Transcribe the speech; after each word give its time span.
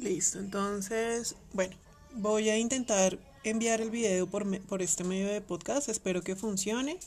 Listo, 0.00 0.38
entonces, 0.38 1.34
bueno, 1.52 1.76
voy 2.14 2.48
a 2.48 2.56
intentar 2.56 3.18
enviar 3.44 3.82
el 3.82 3.90
video 3.90 4.26
por, 4.26 4.58
por 4.62 4.80
este 4.80 5.04
medio 5.04 5.28
de 5.28 5.42
podcast, 5.42 5.90
espero 5.90 6.22
que 6.22 6.36
funcione. 6.36 6.98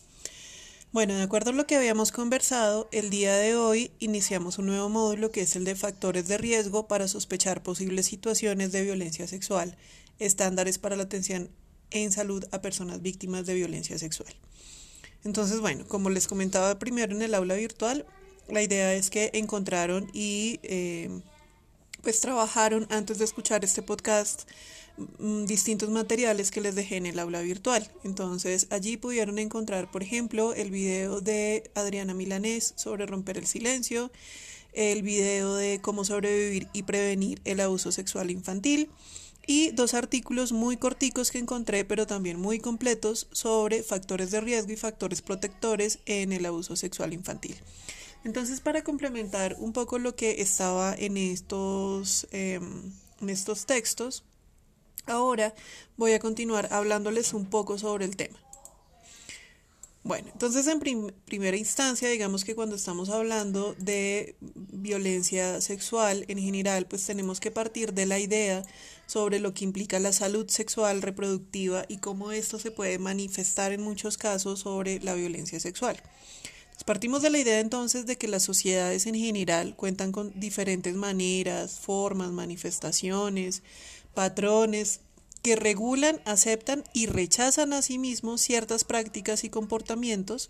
Bueno, 0.92 1.16
de 1.16 1.24
acuerdo 1.24 1.50
a 1.50 1.54
lo 1.54 1.66
que 1.66 1.76
habíamos 1.76 2.12
conversado, 2.12 2.88
el 2.92 3.10
día 3.10 3.36
de 3.36 3.56
hoy 3.56 3.90
iniciamos 3.98 4.60
un 4.60 4.68
nuevo 4.68 4.90
módulo 4.90 5.32
que 5.32 5.42
es 5.42 5.56
el 5.56 5.66
de 5.66 5.76
factores 5.76 6.28
de 6.28 6.38
riesgo 6.38 6.88
para 6.88 7.08
sospechar 7.08 7.64
posibles 7.64 8.06
situaciones 8.06 8.72
de 8.72 8.84
violencia 8.84 9.26
sexual, 9.26 9.76
estándares 10.20 10.78
para 10.78 10.96
la 10.96 11.04
atención 11.04 11.50
en 11.90 12.12
salud 12.12 12.46
a 12.52 12.62
personas 12.62 13.02
víctimas 13.02 13.48
de 13.48 13.56
violencia 13.56 13.98
sexual. 13.98 14.36
Entonces, 15.24 15.62
bueno, 15.62 15.88
como 15.88 16.12
les 16.12 16.28
comentaba 16.28 16.78
primero 16.78 17.16
en 17.16 17.24
el 17.24 17.34
aula 17.34 17.56
virtual, 17.56 18.06
la 18.50 18.62
idea 18.62 18.94
es 18.94 19.10
que 19.10 19.32
encontraron 19.34 20.12
y 20.14 20.60
eh, 20.62 21.10
pues 22.04 22.20
trabajaron 22.20 22.86
antes 22.92 23.18
de 23.18 23.26
escuchar 23.26 23.64
este 23.64 23.82
podcast 23.82 24.44
mm, 25.18 25.46
distintos 25.46 25.90
materiales 25.90 26.52
que 26.52 26.62
les 26.62 26.76
dejé 26.76 26.98
en 26.98 27.06
el 27.06 27.18
aula 27.18 27.42
virtual. 27.42 27.90
Entonces 28.04 28.68
allí 28.70 28.98
pudieron 28.98 29.40
encontrar, 29.40 29.90
por 29.90 30.04
ejemplo, 30.04 30.54
el 30.54 30.70
video 30.70 31.22
de 31.22 31.72
Adriana 31.74 32.14
Milanés 32.14 32.74
sobre 32.76 33.06
romper 33.06 33.38
el 33.38 33.48
silencio, 33.48 34.12
el 34.74 35.02
video 35.02 35.56
de 35.56 35.80
cómo 35.82 36.04
sobrevivir 36.04 36.68
y 36.74 36.84
prevenir 36.84 37.42
el 37.46 37.62
abuso 37.62 37.92
sexual 37.92 38.30
infantil 38.30 38.90
y 39.48 39.72
dos 39.72 39.94
artículos 39.94 40.52
muy 40.52 40.78
corticos 40.78 41.32
que 41.32 41.40
encontré, 41.40 41.86
pero 41.86 42.08
también 42.08 42.40
muy 42.40 42.60
completos, 42.60 43.28
sobre 43.32 43.84
factores 43.84 44.32
de 44.32 44.42
riesgo 44.42 44.72
y 44.72 44.78
factores 44.78 45.22
protectores 45.22 46.00
en 46.06 46.32
el 46.32 46.46
abuso 46.46 46.76
sexual 46.76 47.14
infantil. 47.14 47.56
Entonces, 48.24 48.62
para 48.62 48.84
complementar 48.84 49.56
un 49.60 49.74
poco 49.74 50.00
lo 50.00 50.16
que 50.16 50.42
estaba 50.42 50.96
en 50.98 51.18
estos, 51.18 52.28
em, 52.32 52.94
en 53.22 53.30
estos 53.30 53.66
textos, 53.66 54.24
ahora 55.06 55.54
voy 55.98 56.14
a 56.14 56.20
continuar 56.20 56.70
hablándoles 56.72 57.34
un 57.34 57.46
poco 57.46 57.78
sobre 57.78 58.06
el 58.06 58.16
tema. 58.16 58.40
Bueno, 60.06 60.28
entonces 60.34 60.68
en 60.68 60.82
primera 61.26 61.56
instancia, 61.56 62.10
digamos 62.10 62.44
que 62.44 62.56
cuando 62.56 62.76
estamos 62.76 63.10
hablando 63.10 63.74
de 63.80 64.36
violencia 64.42 65.62
sexual 65.62 66.26
en 66.28 66.40
general, 66.40 66.88
pues 66.88 67.06
tenemos 67.06 67.40
que 67.40 67.52
partir 67.52 67.94
de 67.94 68.06
la 68.06 68.20
idea 68.20 68.64
sobre 69.08 69.40
lo 69.40 69.54
que 69.54 69.64
implica 69.64 70.00
la 70.00 70.12
salud 70.12 70.50
sexual 70.50 71.02
reproductiva 71.02 71.86
y 71.88 72.00
cómo 72.00 72.34
esto 72.34 72.60
se 72.60 72.72
puede 72.72 73.00
manifestar 73.00 73.72
en 73.72 73.82
muchos 73.82 74.18
casos 74.18 74.60
sobre 74.60 75.00
la 75.00 75.14
violencia 75.14 75.62
sexual. 75.62 75.96
Partimos 76.86 77.22
de 77.22 77.30
la 77.30 77.40
idea 77.40 77.60
entonces 77.60 78.06
de 78.06 78.18
que 78.18 78.28
las 78.28 78.44
sociedades 78.44 79.06
en 79.06 79.16
general 79.16 79.76
cuentan 79.76 80.12
con 80.12 80.38
diferentes 80.38 80.96
maneras, 80.96 81.80
formas, 81.80 82.32
manifestaciones, 82.32 83.64
patrones 84.14 85.00
que 85.42 85.56
regulan, 85.56 86.22
aceptan 86.26 86.84
y 86.94 87.06
rechazan 87.06 87.74
a 87.74 87.82
sí 87.82 87.98
mismos 88.00 88.42
ciertas 88.42 88.84
prácticas 88.84 89.44
y 89.44 89.50
comportamientos 89.50 90.50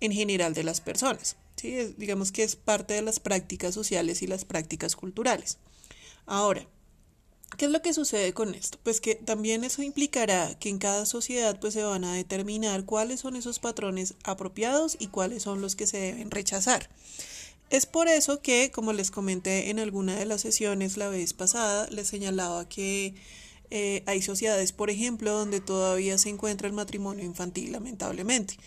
en 0.00 0.12
general 0.12 0.54
de 0.54 0.64
las 0.64 0.80
personas. 0.80 1.36
¿sí? 1.56 1.94
digamos 1.96 2.32
que 2.32 2.42
es 2.42 2.56
parte 2.56 2.94
de 2.94 3.02
las 3.02 3.20
prácticas 3.20 3.74
sociales 3.74 4.22
y 4.22 4.26
las 4.26 4.44
prácticas 4.44 4.96
culturales. 4.96 5.58
Ahora, 6.26 6.66
¿Qué 7.56 7.64
es 7.64 7.70
lo 7.70 7.80
que 7.80 7.94
sucede 7.94 8.34
con 8.34 8.54
esto? 8.54 8.78
Pues 8.82 9.00
que 9.00 9.14
también 9.14 9.64
eso 9.64 9.82
implicará 9.82 10.54
que 10.58 10.68
en 10.68 10.78
cada 10.78 11.06
sociedad 11.06 11.58
pues 11.58 11.72
se 11.72 11.82
van 11.82 12.04
a 12.04 12.12
determinar 12.12 12.84
cuáles 12.84 13.20
son 13.20 13.34
esos 13.34 13.60
patrones 13.60 14.14
apropiados 14.24 14.96
y 15.00 15.06
cuáles 15.06 15.44
son 15.44 15.62
los 15.62 15.74
que 15.74 15.86
se 15.86 15.96
deben 15.96 16.30
rechazar. 16.30 16.90
Es 17.70 17.86
por 17.86 18.08
eso 18.08 18.42
que, 18.42 18.70
como 18.70 18.92
les 18.92 19.10
comenté 19.10 19.70
en 19.70 19.78
alguna 19.78 20.16
de 20.16 20.26
las 20.26 20.42
sesiones 20.42 20.98
la 20.98 21.08
vez 21.08 21.32
pasada, 21.32 21.88
les 21.88 22.08
señalaba 22.08 22.68
que 22.68 23.14
eh, 23.70 24.02
hay 24.04 24.20
sociedades, 24.20 24.72
por 24.72 24.90
ejemplo, 24.90 25.32
donde 25.32 25.60
todavía 25.60 26.18
se 26.18 26.28
encuentra 26.28 26.68
el 26.68 26.74
matrimonio 26.74 27.24
infantil, 27.24 27.72
lamentablemente. 27.72 28.58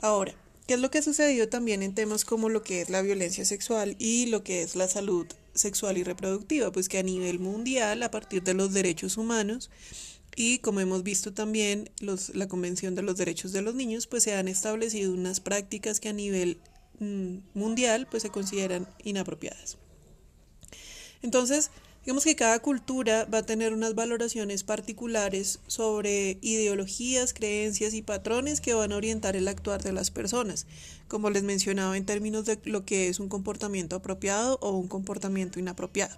Ahora, 0.00 0.34
¿qué 0.66 0.74
es 0.74 0.80
lo 0.80 0.90
que 0.90 0.98
ha 0.98 1.02
sucedido 1.02 1.48
también 1.48 1.82
en 1.82 1.94
temas 1.94 2.24
como 2.24 2.48
lo 2.48 2.62
que 2.62 2.80
es 2.80 2.88
la 2.88 3.02
violencia 3.02 3.44
sexual 3.44 3.94
y 3.98 4.26
lo 4.26 4.42
que 4.42 4.62
es 4.62 4.74
la 4.74 4.88
salud 4.88 5.26
sexual 5.56 5.98
y 5.98 6.04
reproductiva, 6.04 6.70
pues 6.72 6.88
que 6.88 6.98
a 6.98 7.02
nivel 7.02 7.38
mundial, 7.38 8.02
a 8.02 8.10
partir 8.10 8.42
de 8.42 8.54
los 8.54 8.72
derechos 8.72 9.16
humanos, 9.16 9.70
y 10.36 10.58
como 10.58 10.80
hemos 10.80 11.02
visto 11.02 11.32
también 11.32 11.90
los, 12.00 12.34
la 12.34 12.46
Convención 12.46 12.94
de 12.94 13.02
los 13.02 13.16
Derechos 13.16 13.52
de 13.52 13.62
los 13.62 13.74
Niños, 13.74 14.06
pues 14.06 14.22
se 14.22 14.34
han 14.34 14.48
establecido 14.48 15.12
unas 15.12 15.40
prácticas 15.40 15.98
que 15.98 16.10
a 16.10 16.12
nivel 16.12 16.58
mm, 17.00 17.38
mundial 17.54 18.06
pues 18.10 18.22
se 18.22 18.30
consideran 18.30 18.86
inapropiadas. 19.02 19.78
Entonces, 21.22 21.70
Digamos 22.06 22.22
que 22.22 22.36
cada 22.36 22.60
cultura 22.60 23.24
va 23.24 23.38
a 23.38 23.42
tener 23.42 23.72
unas 23.72 23.96
valoraciones 23.96 24.62
particulares 24.62 25.58
sobre 25.66 26.38
ideologías, 26.40 27.34
creencias 27.34 27.94
y 27.94 28.02
patrones 28.02 28.60
que 28.60 28.74
van 28.74 28.92
a 28.92 28.96
orientar 28.96 29.34
el 29.34 29.48
actuar 29.48 29.82
de 29.82 29.92
las 29.92 30.12
personas, 30.12 30.68
como 31.08 31.30
les 31.30 31.42
mencionaba 31.42 31.96
en 31.96 32.06
términos 32.06 32.44
de 32.44 32.60
lo 32.62 32.84
que 32.84 33.08
es 33.08 33.18
un 33.18 33.28
comportamiento 33.28 33.96
apropiado 33.96 34.56
o 34.62 34.70
un 34.76 34.86
comportamiento 34.86 35.58
inapropiado. 35.58 36.16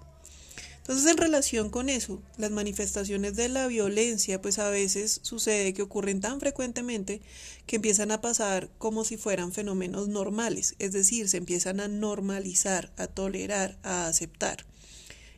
Entonces, 0.77 1.09
en 1.09 1.17
relación 1.17 1.71
con 1.71 1.89
eso, 1.89 2.21
las 2.37 2.51
manifestaciones 2.51 3.35
de 3.35 3.49
la 3.49 3.65
violencia, 3.65 4.39
pues 4.43 4.59
a 4.59 4.69
veces 4.69 5.21
sucede 5.23 5.73
que 5.73 5.81
ocurren 5.81 6.21
tan 6.21 6.39
frecuentemente 6.39 7.19
que 7.65 7.77
empiezan 7.77 8.11
a 8.11 8.21
pasar 8.21 8.69
como 8.77 9.05
si 9.05 9.17
fueran 9.17 9.53
fenómenos 9.53 10.07
normales, 10.07 10.75
es 10.77 10.91
decir, 10.91 11.29
se 11.29 11.37
empiezan 11.37 11.79
a 11.79 11.87
normalizar, 11.87 12.91
a 12.95 13.07
tolerar, 13.07 13.79
a 13.81 14.05
aceptar. 14.05 14.68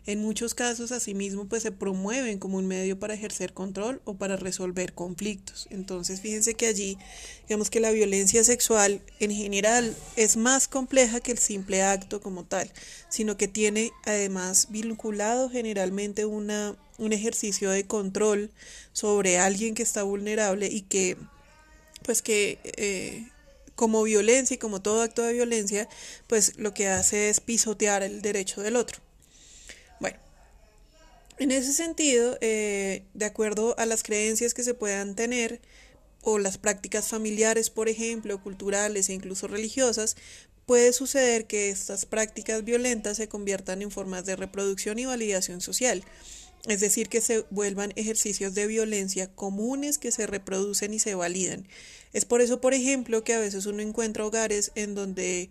En 0.07 0.19
muchos 0.19 0.56
casos, 0.56 0.91
asimismo, 0.91 1.47
pues 1.47 1.62
se 1.62 1.72
promueven 1.72 2.39
como 2.39 2.57
un 2.57 2.67
medio 2.67 3.00
para 3.00 3.13
ejercer 3.13 3.53
control 3.53 4.01
o 4.03 4.16
para 4.16 4.35
resolver 4.35 4.94
conflictos. 4.94 5.67
Entonces, 5.69 6.22
fíjense 6.22 6.56
que 6.56 6.66
allí, 6.66 6.97
digamos 7.47 7.69
que 7.69 7.79
la 7.79 7.91
violencia 7.91 8.44
sexual 8.44 9.01
en 9.19 9.31
general 9.31 9.95
es 10.16 10.38
más 10.38 10.67
compleja 10.67 11.19
que 11.19 11.31
el 11.31 11.38
simple 11.38 11.84
acto 11.84 12.19
como 12.19 12.45
tal, 12.45 12.72
sino 13.09 13.38
que 13.38 13.47
tiene 13.47 13.91
además 14.06 14.67
vinculado 14.72 15.51
generalmente 15.51 16.25
una, 16.25 16.75
un 16.97 17.13
ejercicio 17.13 17.69
de 17.69 17.85
control 17.85 18.50
sobre 18.94 19.38
alguien 19.38 19.75
que 19.75 19.83
está 19.83 20.01
vulnerable 20.01 20.68
y 20.68 20.81
que, 20.81 21.18
pues 22.03 22.22
que... 22.22 22.59
Eh, 22.78 23.28
como 23.73 24.03
violencia 24.03 24.53
y 24.53 24.57
como 24.59 24.79
todo 24.83 25.01
acto 25.01 25.23
de 25.23 25.33
violencia, 25.33 25.89
pues 26.28 26.56
lo 26.57 26.72
que 26.72 26.88
hace 26.88 27.29
es 27.29 27.39
pisotear 27.39 28.03
el 28.03 28.22
derecho 28.22 28.62
del 28.62 28.75
otro. 28.75 29.01
En 31.41 31.50
ese 31.50 31.74
sentido, 31.74 32.38
eh, 32.40 33.03
de 33.16 33.25
acuerdo 33.25 33.74
a 33.79 33.88
las 33.88 34.03
creencias 34.03 34.53
que 34.53 34.62
se 34.62 34.75
puedan 34.75 35.16
tener, 35.16 35.59
o 36.22 36.38
las 36.38 36.59
prácticas 36.59 37.07
familiares, 37.07 37.72
por 37.72 37.90
ejemplo, 37.90 38.44
culturales 38.44 39.09
e 39.09 39.13
incluso 39.13 39.47
religiosas, 39.47 40.18
puede 40.68 40.94
suceder 40.94 41.47
que 41.47 41.72
estas 41.72 42.06
prácticas 42.06 42.63
violentas 42.63 43.18
se 43.18 43.28
conviertan 43.28 43.81
en 43.81 43.90
formas 43.90 44.24
de 44.28 44.35
reproducción 44.35 45.00
y 45.00 45.06
validación 45.06 45.62
social, 45.62 46.03
es 46.68 46.80
decir, 46.80 47.09
que 47.09 47.22
se 47.22 47.44
vuelvan 47.50 47.91
ejercicios 47.96 48.53
de 48.53 48.68
violencia 48.68 49.25
comunes 49.34 49.97
que 49.97 50.12
se 50.12 50.28
reproducen 50.28 50.94
y 50.94 51.00
se 51.00 51.16
validan. 51.16 51.68
Es 52.13 52.24
por 52.24 52.41
eso, 52.41 52.62
por 52.62 52.75
ejemplo, 52.75 53.24
que 53.24 53.34
a 53.34 53.40
veces 53.40 53.66
uno 53.66 53.81
encuentra 53.81 54.28
hogares 54.28 54.72
en 54.75 54.94
donde 54.94 55.50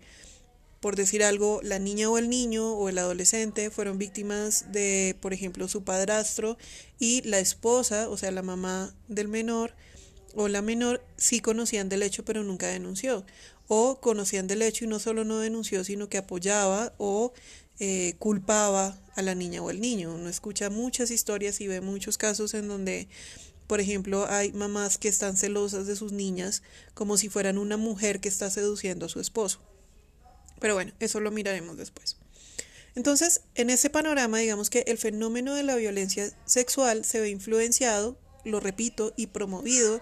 por 0.81 0.95
decir 0.95 1.23
algo, 1.23 1.61
la 1.63 1.77
niña 1.77 2.09
o 2.09 2.17
el 2.17 2.27
niño 2.27 2.73
o 2.73 2.89
el 2.89 2.97
adolescente 2.97 3.69
fueron 3.69 3.99
víctimas 3.99 4.71
de, 4.71 5.15
por 5.21 5.31
ejemplo, 5.31 5.67
su 5.67 5.83
padrastro 5.83 6.57
y 6.99 7.21
la 7.21 7.39
esposa, 7.39 8.09
o 8.09 8.17
sea, 8.17 8.31
la 8.31 8.41
mamá 8.41 8.93
del 9.07 9.27
menor 9.27 9.73
o 10.33 10.47
la 10.47 10.61
menor, 10.61 11.03
sí 11.17 11.39
conocían 11.39 11.87
del 11.87 12.01
hecho 12.03 12.25
pero 12.25 12.43
nunca 12.43 12.67
denunció. 12.67 13.23
O 13.67 14.01
conocían 14.01 14.47
del 14.47 14.63
hecho 14.63 14.85
y 14.85 14.87
no 14.87 14.99
solo 14.99 15.23
no 15.23 15.39
denunció, 15.39 15.83
sino 15.83 16.09
que 16.09 16.17
apoyaba 16.17 16.93
o 16.97 17.31
eh, 17.79 18.15
culpaba 18.17 18.99
a 19.15 19.21
la 19.21 19.35
niña 19.35 19.61
o 19.61 19.69
el 19.69 19.81
niño. 19.81 20.13
Uno 20.13 20.29
escucha 20.29 20.71
muchas 20.71 21.11
historias 21.11 21.61
y 21.61 21.67
ve 21.67 21.79
muchos 21.79 22.17
casos 22.17 22.55
en 22.55 22.67
donde 22.67 23.07
por 23.67 23.79
ejemplo, 23.79 24.25
hay 24.29 24.51
mamás 24.51 24.97
que 24.97 25.07
están 25.07 25.37
celosas 25.37 25.87
de 25.87 25.95
sus 25.95 26.11
niñas 26.11 26.61
como 26.93 27.15
si 27.15 27.29
fueran 27.29 27.57
una 27.57 27.77
mujer 27.77 28.19
que 28.19 28.27
está 28.27 28.49
seduciendo 28.49 29.05
a 29.05 29.09
su 29.09 29.21
esposo. 29.21 29.61
Pero 30.61 30.75
bueno, 30.75 30.93
eso 31.01 31.19
lo 31.19 31.31
miraremos 31.31 31.75
después. 31.75 32.15
Entonces, 32.95 33.41
en 33.55 33.69
ese 33.69 33.89
panorama, 33.89 34.37
digamos 34.37 34.69
que 34.69 34.85
el 34.87 34.97
fenómeno 34.97 35.55
de 35.55 35.63
la 35.63 35.75
violencia 35.75 36.31
sexual 36.45 37.03
se 37.03 37.19
ve 37.19 37.29
influenciado, 37.29 38.17
lo 38.45 38.59
repito, 38.59 39.13
y 39.17 39.27
promovido 39.27 40.01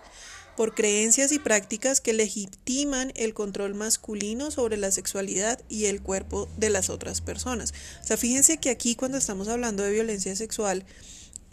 por 0.58 0.76
creencias 0.76 1.32
y 1.32 1.40
prácticas 1.40 2.02
que 2.02 2.12
legitiman 2.12 3.14
el 3.16 3.34
control 3.34 3.76
masculino 3.76 4.52
sobre 4.52 4.76
la 4.76 4.92
sexualidad 4.92 5.62
y 5.70 5.86
el 5.86 6.02
cuerpo 6.02 6.50
de 6.58 6.70
las 6.70 6.90
otras 6.90 7.22
personas. 7.22 7.74
O 8.04 8.06
sea, 8.06 8.18
fíjense 8.18 8.58
que 8.58 8.70
aquí 8.70 8.96
cuando 8.96 9.18
estamos 9.18 9.48
hablando 9.48 9.84
de 9.84 9.92
violencia 9.92 10.36
sexual, 10.36 10.86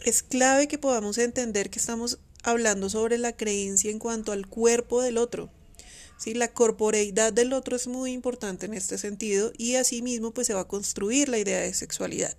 es 0.01 0.23
clave 0.23 0.67
que 0.67 0.77
podamos 0.77 1.17
entender 1.17 1.69
que 1.69 1.79
estamos 1.79 2.19
hablando 2.43 2.89
sobre 2.89 3.17
la 3.17 3.31
creencia 3.31 3.91
en 3.91 3.99
cuanto 3.99 4.33
al 4.33 4.47
cuerpo 4.47 5.01
del 5.01 5.17
otro. 5.17 5.49
La 6.25 6.49
corporeidad 6.49 7.31
del 7.31 7.53
otro 7.53 7.75
es 7.75 7.87
muy 7.87 8.11
importante 8.11 8.65
en 8.65 8.73
este 8.73 8.97
sentido 8.97 9.53
y 9.57 9.75
asimismo 9.75 10.31
pues 10.31 10.47
se 10.47 10.53
va 10.53 10.61
a 10.61 10.67
construir 10.67 11.29
la 11.29 11.37
idea 11.37 11.61
de 11.61 11.73
sexualidad. 11.73 12.35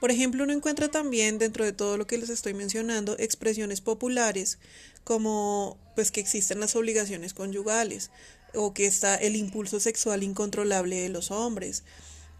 Por 0.00 0.10
ejemplo, 0.10 0.44
uno 0.44 0.52
encuentra 0.52 0.88
también 0.88 1.38
dentro 1.38 1.64
de 1.64 1.72
todo 1.72 1.98
lo 1.98 2.06
que 2.06 2.18
les 2.18 2.30
estoy 2.30 2.54
mencionando 2.54 3.16
expresiones 3.18 3.80
populares 3.80 4.58
como 5.04 5.78
pues 5.94 6.10
que 6.10 6.20
existen 6.20 6.60
las 6.60 6.74
obligaciones 6.74 7.34
conyugales 7.34 8.10
o 8.54 8.72
que 8.72 8.86
está 8.86 9.16
el 9.16 9.36
impulso 9.36 9.78
sexual 9.78 10.22
incontrolable 10.22 10.96
de 10.96 11.08
los 11.08 11.30
hombres, 11.30 11.84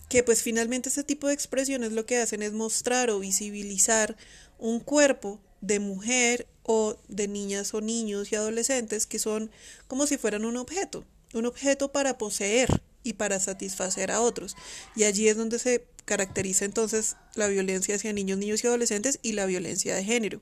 que 0.09 0.23
pues 0.23 0.43
finalmente 0.43 0.89
ese 0.89 1.05
tipo 1.05 1.29
de 1.29 1.35
expresiones 1.35 1.93
lo 1.93 2.07
que 2.07 2.19
hacen 2.19 2.43
es 2.43 2.53
mostrar 2.53 3.11
o 3.11 3.19
visibilizar 3.19 4.17
un 4.59 4.81
cuerpo 4.81 5.41
de 5.61 5.81
mujer 5.81 6.47
o 6.63 6.97
de 7.09 7.29
niñas 7.29 7.75
o 7.75 7.81
niños 7.81 8.33
y 8.33 8.37
adolescentes 8.37 9.07
que 9.07 9.19
son 9.19 9.51
como 9.87 10.07
si 10.07 10.19
fueran 10.19 10.45
un 10.45 10.57
objeto, 10.57 11.05
un 11.35 11.47
objeto 11.47 11.93
para 11.93 12.19
poseer 12.19 12.83
y 13.03 13.15
para 13.15 13.39
satisfacer 13.41 14.11
a 14.11 14.21
otros. 14.21 14.57
Y 14.97 15.05
allí 15.05 15.29
es 15.29 15.37
donde 15.37 15.59
se 15.59 15.87
caracteriza 16.05 16.65
entonces 16.65 17.17
la 17.35 17.49
violencia 17.49 17.95
hacia 17.95 18.13
niños, 18.13 18.39
niños 18.39 18.65
y 18.65 18.67
adolescentes 18.67 19.19
y 19.23 19.33
la 19.33 19.47
violencia 19.47 19.95
de 19.95 20.05
género. 20.05 20.41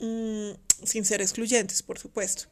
Mm, 0.00 0.50
sin 0.84 1.04
ser 1.04 1.22
excluyentes, 1.22 1.82
por 1.82 1.98
supuesto. 1.98 2.44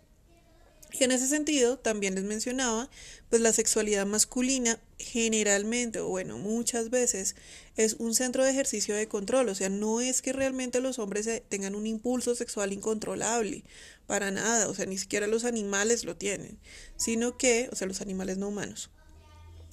Y 0.97 1.03
en 1.03 1.11
ese 1.11 1.27
sentido, 1.27 1.77
también 1.77 2.15
les 2.15 2.23
mencionaba, 2.23 2.89
pues 3.29 3.43
la 3.43 3.53
sexualidad 3.53 4.07
masculina 4.07 4.79
generalmente, 4.97 5.99
o 5.99 6.09
bueno, 6.09 6.39
muchas 6.39 6.89
veces, 6.89 7.35
es 7.77 7.95
un 7.95 8.15
centro 8.15 8.45
de 8.45 8.53
ejercicio 8.53 8.95
de 8.95 9.09
control. 9.09 9.49
O 9.49 9.57
sea, 9.57 9.69
no 9.69 10.01
es 10.01 10.23
que 10.23 10.33
realmente 10.33 10.81
los 10.81 11.01
hombres 11.01 11.29
tengan 11.49 11.75
un 11.75 11.89
impulso 11.89 12.37
sexual 12.37 12.73
incontrolable, 12.73 13.65
para 14.07 14.31
nada. 14.31 14.69
O 14.69 14.75
sea, 14.75 14.87
ni 14.87 14.97
siquiera 14.97 15.27
los 15.27 15.45
animales 15.45 16.05
lo 16.05 16.15
tienen, 16.15 16.61
sino 16.97 17.37
que, 17.37 17.69
o 17.73 17.75
sea, 17.75 17.89
los 17.89 18.01
animales 18.01 18.39
no 18.39 18.47
humanos, 18.47 18.91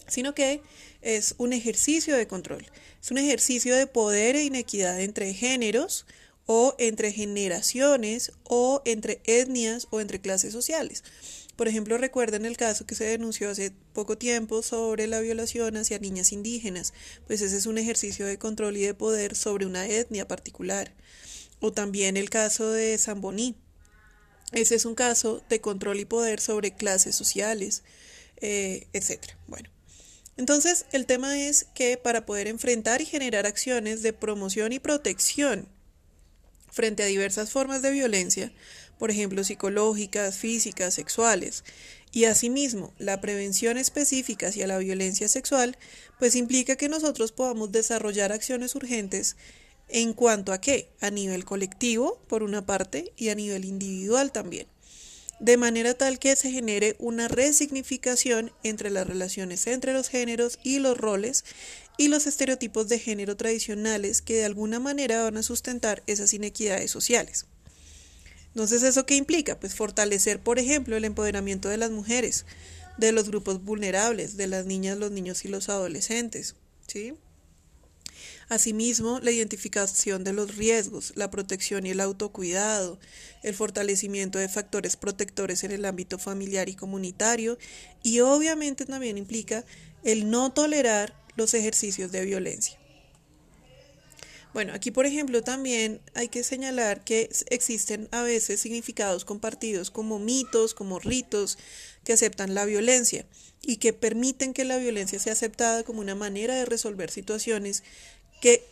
sino 0.08 0.34
que 0.34 0.64
es 1.02 1.36
un 1.38 1.54
ejercicio 1.54 2.16
de 2.16 2.26
control. 2.26 2.66
Es 3.00 3.12
un 3.12 3.20
ejercicio 3.20 3.76
de 3.76 3.86
poder 3.86 4.36
e 4.36 4.46
inequidad 4.46 5.00
entre 5.00 5.36
géneros, 5.36 6.08
o 6.46 6.76
entre 6.78 7.12
generaciones 7.12 8.32
o 8.44 8.82
entre 8.86 9.22
etnias 9.26 9.88
o 9.92 10.02
entre 10.02 10.20
clases 10.20 10.54
sociales. 10.54 11.04
Por 11.56 11.68
ejemplo, 11.68 11.98
recuerden 11.98 12.46
el 12.46 12.58
caso 12.58 12.86
que 12.86 12.96
se 12.96 13.04
denunció 13.04 13.50
hace 13.50 13.72
poco 13.94 14.18
tiempo 14.18 14.64
sobre 14.64 15.08
la 15.08 15.20
violación 15.20 15.78
hacia 15.78 16.00
niñas 16.00 16.32
indígenas, 16.32 16.94
pues 17.28 17.42
ese 17.42 17.58
es 17.58 17.66
un 17.66 17.78
ejercicio 17.78 18.26
de 18.26 18.40
control 18.40 18.78
y 18.78 18.82
de 18.82 18.94
poder 18.94 19.36
sobre 19.36 19.66
una 19.66 19.86
etnia 19.86 20.28
particular. 20.28 20.94
O 21.60 21.72
también 21.72 22.18
el 22.18 22.30
caso 22.30 22.72
de 22.72 22.98
Zamboní. 22.98 23.56
Ese 24.54 24.76
es 24.76 24.86
un 24.86 24.96
caso 24.96 25.44
de 25.50 25.62
control 25.62 26.00
y 26.00 26.06
poder 26.06 26.40
sobre 26.40 26.74
clases 26.74 27.16
sociales, 27.16 27.84
eh, 28.38 28.88
etc. 28.94 29.20
Bueno, 29.48 29.70
entonces 30.38 30.86
el 30.92 31.06
tema 31.06 31.40
es 31.40 31.68
que 31.76 31.98
para 31.98 32.26
poder 32.26 32.48
enfrentar 32.48 33.02
y 33.02 33.06
generar 33.06 33.46
acciones 33.46 34.02
de 34.02 34.14
promoción 34.14 34.74
y 34.74 34.80
protección 34.80 35.70
frente 36.72 37.04
a 37.04 37.08
diversas 37.08 37.52
formas 37.52 37.82
de 37.82 37.92
violencia, 37.92 38.52
por 38.98 39.12
ejemplo 39.12 39.44
psicológicas, 39.44 40.38
físicas, 40.38 40.94
sexuales, 40.94 41.64
y 42.12 42.26
asimismo 42.26 42.94
la 42.98 43.22
prevención 43.22 43.78
específica 43.78 44.48
hacia 44.48 44.68
la 44.68 44.78
violencia 44.78 45.28
sexual, 45.28 45.78
pues 46.20 46.36
implica 46.36 46.76
que 46.76 46.90
nosotros 46.90 47.32
podamos 47.32 47.72
desarrollar 47.72 48.32
acciones 48.32 48.76
urgentes 48.76 49.38
en 49.88 50.14
cuanto 50.14 50.54
a 50.54 50.62
qué, 50.62 50.90
a 51.00 51.10
nivel 51.10 51.46
colectivo, 51.46 52.22
por 52.28 52.44
una 52.44 52.66
parte, 52.66 53.14
y 53.18 53.30
a 53.30 53.36
nivel 53.36 53.66
individual 53.66 54.32
también. 54.32 54.68
De 55.40 55.58
manera 55.58 55.96
tal 55.96 56.20
que 56.20 56.36
se 56.36 56.52
genere 56.52 56.96
una 57.00 57.28
resignificación 57.28 58.52
entre 58.64 58.92
las 58.92 59.08
relaciones 59.08 59.66
entre 59.66 59.92
los 59.92 60.08
géneros 60.08 60.60
y 60.64 60.78
los 60.78 60.98
roles 60.98 61.46
y 62.02 62.08
los 62.08 62.26
estereotipos 62.26 62.90
de 62.90 62.98
género 62.98 63.38
tradicionales 63.38 64.24
que 64.24 64.34
de 64.34 64.46
alguna 64.46 64.80
manera 64.80 65.22
van 65.22 65.38
a 65.38 65.44
sustentar 65.44 66.02
esas 66.08 66.34
inequidades 66.34 66.90
sociales. 66.90 67.46
Entonces, 68.48 68.82
¿eso 68.82 69.06
qué 69.06 69.16
implica? 69.16 69.60
Pues 69.60 69.76
fortalecer, 69.76 70.40
por 70.40 70.58
ejemplo, 70.58 70.98
el 70.98 71.06
empoderamiento 71.06 71.70
de 71.70 71.78
las 71.78 71.92
mujeres, 71.92 72.46
de 72.98 73.12
los 73.12 73.30
grupos 73.30 73.64
vulnerables, 73.64 74.36
de 74.36 74.48
las 74.48 74.66
niñas, 74.66 74.98
los 74.98 75.12
niños 75.12 75.46
y 75.46 75.50
los 75.50 75.70
adolescentes, 75.70 76.56
¿sí? 76.88 77.14
Asimismo, 78.50 79.20
la 79.20 79.30
identificación 79.30 80.24
de 80.24 80.34
los 80.34 80.58
riesgos, 80.58 81.14
la 81.16 81.30
protección 81.30 81.86
y 81.86 81.92
el 81.92 82.00
autocuidado, 82.00 83.00
el 83.44 83.54
fortalecimiento 83.54 84.40
de 84.40 84.50
factores 84.50 84.96
protectores 84.96 85.64
en 85.64 85.72
el 85.72 85.86
ámbito 85.86 86.18
familiar 86.18 86.68
y 86.68 86.74
comunitario 86.74 87.60
y 88.02 88.22
obviamente 88.22 88.88
también 88.88 89.20
implica 89.20 89.64
el 90.04 90.30
no 90.32 90.52
tolerar 90.52 91.14
los 91.36 91.54
ejercicios 91.54 92.12
de 92.12 92.26
violencia. 92.26 92.78
Bueno, 94.54 94.74
aquí 94.74 94.92
por 94.92 95.06
ejemplo 95.06 95.44
también 95.44 96.02
hay 96.14 96.28
que 96.28 96.44
señalar 96.44 97.06
que 97.06 97.30
existen 97.50 98.10
a 98.12 98.22
veces 98.22 98.60
significados 98.60 99.24
compartidos 99.24 99.92
como 99.92 100.20
mitos, 100.20 100.74
como 100.74 101.00
ritos 101.00 101.58
que 102.04 102.14
aceptan 102.14 102.54
la 102.54 102.66
violencia 102.66 103.26
y 103.62 103.78
que 103.78 103.94
permiten 103.94 104.54
que 104.54 104.66
la 104.66 104.78
violencia 104.78 105.20
sea 105.20 105.34
aceptada 105.34 105.84
como 105.84 106.02
una 106.02 106.16
manera 106.16 106.54
de 106.56 106.66
resolver 106.66 107.12
situaciones 107.12 107.84
que, 108.42 108.66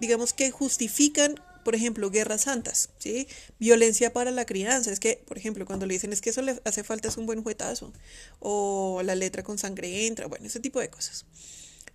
digamos, 0.00 0.34
que 0.34 0.50
justifican, 0.50 1.40
por 1.64 1.74
ejemplo, 1.74 2.10
guerras 2.10 2.42
santas, 2.42 2.90
¿sí? 2.98 3.26
Violencia 3.58 4.12
para 4.12 4.30
la 4.32 4.44
crianza. 4.44 4.92
Es 4.92 5.00
que, 5.00 5.22
por 5.26 5.38
ejemplo, 5.38 5.64
cuando 5.64 5.86
le 5.86 5.94
dicen 5.94 6.12
es 6.12 6.20
que 6.20 6.30
eso 6.30 6.42
le 6.42 6.60
hace 6.64 6.84
falta 6.84 7.08
es 7.08 7.16
un 7.16 7.24
buen 7.24 7.42
juetazo, 7.42 7.92
o 8.40 9.00
la 9.02 9.14
letra 9.14 9.42
con 9.42 9.56
sangre 9.56 10.06
entra, 10.06 10.26
bueno, 10.26 10.46
ese 10.46 10.60
tipo 10.60 10.80
de 10.80 10.90
cosas. 10.90 11.24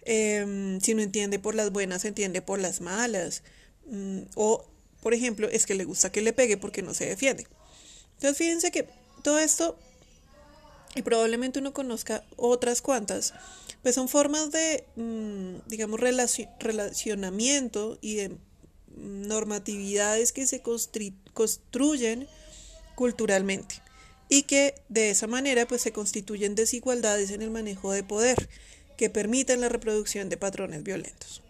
Em, 0.03 0.79
si 0.81 0.93
no 0.93 1.01
entiende 1.01 1.39
por 1.39 1.55
las 1.55 1.71
buenas, 1.71 2.05
entiende 2.05 2.41
por 2.41 2.59
las 2.59 2.81
malas. 2.81 3.43
Mm, 3.85 4.21
o, 4.35 4.65
por 5.01 5.13
ejemplo, 5.13 5.47
es 5.49 5.65
que 5.65 5.75
le 5.75 5.85
gusta 5.85 6.11
que 6.11 6.21
le 6.21 6.33
pegue 6.33 6.57
porque 6.57 6.81
no 6.81 6.93
se 6.93 7.05
defiende. 7.05 7.47
Entonces, 8.15 8.37
fíjense 8.37 8.71
que 8.71 8.87
todo 9.23 9.39
esto, 9.39 9.77
y 10.95 11.01
probablemente 11.03 11.59
uno 11.59 11.73
conozca 11.73 12.23
otras 12.35 12.81
cuantas, 12.81 13.33
pues 13.83 13.95
son 13.95 14.09
formas 14.09 14.51
de, 14.51 14.85
mm, 14.95 15.67
digamos, 15.67 15.99
relacionamiento 15.99 17.97
y 18.01 18.15
de 18.15 18.37
normatividades 18.95 20.31
que 20.31 20.45
se 20.45 20.61
construyen 20.61 22.27
culturalmente 22.95 23.81
y 24.29 24.43
que 24.43 24.75
de 24.89 25.09
esa 25.09 25.27
manera 25.27 25.67
pues 25.67 25.81
se 25.81 25.91
constituyen 25.91 26.55
desigualdades 26.55 27.31
en 27.31 27.41
el 27.41 27.51
manejo 27.51 27.91
de 27.91 28.03
poder 28.03 28.49
que 29.01 29.09
permiten 29.09 29.61
la 29.61 29.67
reproducción 29.67 30.29
de 30.29 30.37
patrones 30.37 30.83
violentos. 30.83 31.41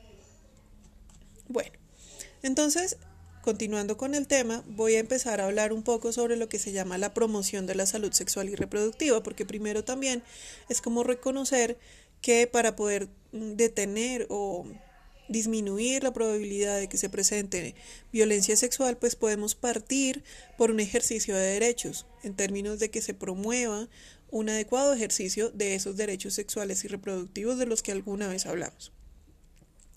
Bueno, 1.50 1.74
entonces, 2.44 2.96
continuando 3.42 3.98
con 3.98 4.16
el 4.16 4.26
tema, 4.26 4.64
voy 4.68 4.96
a 4.96 5.00
empezar 5.00 5.42
a 5.42 5.48
hablar 5.48 5.74
un 5.74 5.84
poco 5.84 6.14
sobre 6.14 6.38
lo 6.38 6.48
que 6.48 6.60
se 6.60 6.72
llama 6.72 6.98
la 6.98 7.14
promoción 7.14 7.68
de 7.68 7.76
la 7.76 7.86
salud 7.86 8.14
sexual 8.14 8.48
y 8.48 8.56
reproductiva, 8.56 9.22
porque 9.22 9.46
primero 9.46 9.84
también 9.84 10.24
es 10.70 10.80
como 10.80 11.04
reconocer 11.04 11.78
que 12.22 12.48
para 12.48 12.78
poder 12.78 13.10
mm, 13.34 13.56
detener 13.58 14.28
o 14.30 14.66
disminuir 15.28 16.04
la 16.04 16.14
probabilidad 16.14 16.78
de 16.80 16.88
que 16.88 16.96
se 16.96 17.10
presente 17.10 17.76
violencia 18.14 18.56
sexual, 18.56 18.98
pues 18.98 19.18
podemos 19.18 19.56
partir 19.56 20.24
por 20.58 20.72
un 20.72 20.80
ejercicio 20.80 21.36
de 21.36 21.48
derechos, 21.48 22.06
en 22.24 22.34
términos 22.34 22.80
de 22.80 22.90
que 22.92 23.02
se 23.02 23.14
promueva 23.14 23.90
un 24.32 24.50
adecuado 24.50 24.94
ejercicio 24.94 25.52
de 25.52 25.76
esos 25.76 25.98
derechos 25.98 26.34
sexuales 26.34 26.84
y 26.84 26.88
reproductivos 26.88 27.60
de 27.60 27.66
los 27.66 27.84
que 27.84 27.92
alguna 27.92 28.28
vez 28.28 28.46
hablamos. 28.46 28.92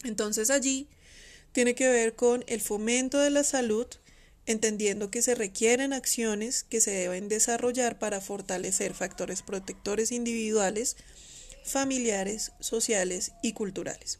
Entonces 0.03 0.51
allí 0.51 0.89
tiene 1.53 1.75
que 1.75 1.89
ver 1.89 2.15
con 2.15 2.45
el 2.49 2.61
fomento 2.61 3.19
de 3.19 3.31
la 3.31 3.45
salud, 3.45 3.87
entendiendo 4.45 5.11
que 5.11 5.23
se 5.23 5.35
requieren 5.35 5.93
acciones 5.93 6.65
que 6.65 6.81
se 6.81 6.91
deben 6.91 7.29
desarrollar 7.29 7.99
para 7.99 8.21
fortalecer 8.21 8.93
factores 8.93 9.43
protectores 9.43 10.13
individuales, 10.13 10.97
familiares, 11.65 12.53
sociales 12.61 13.33
y 13.41 13.53
culturales, 13.53 14.19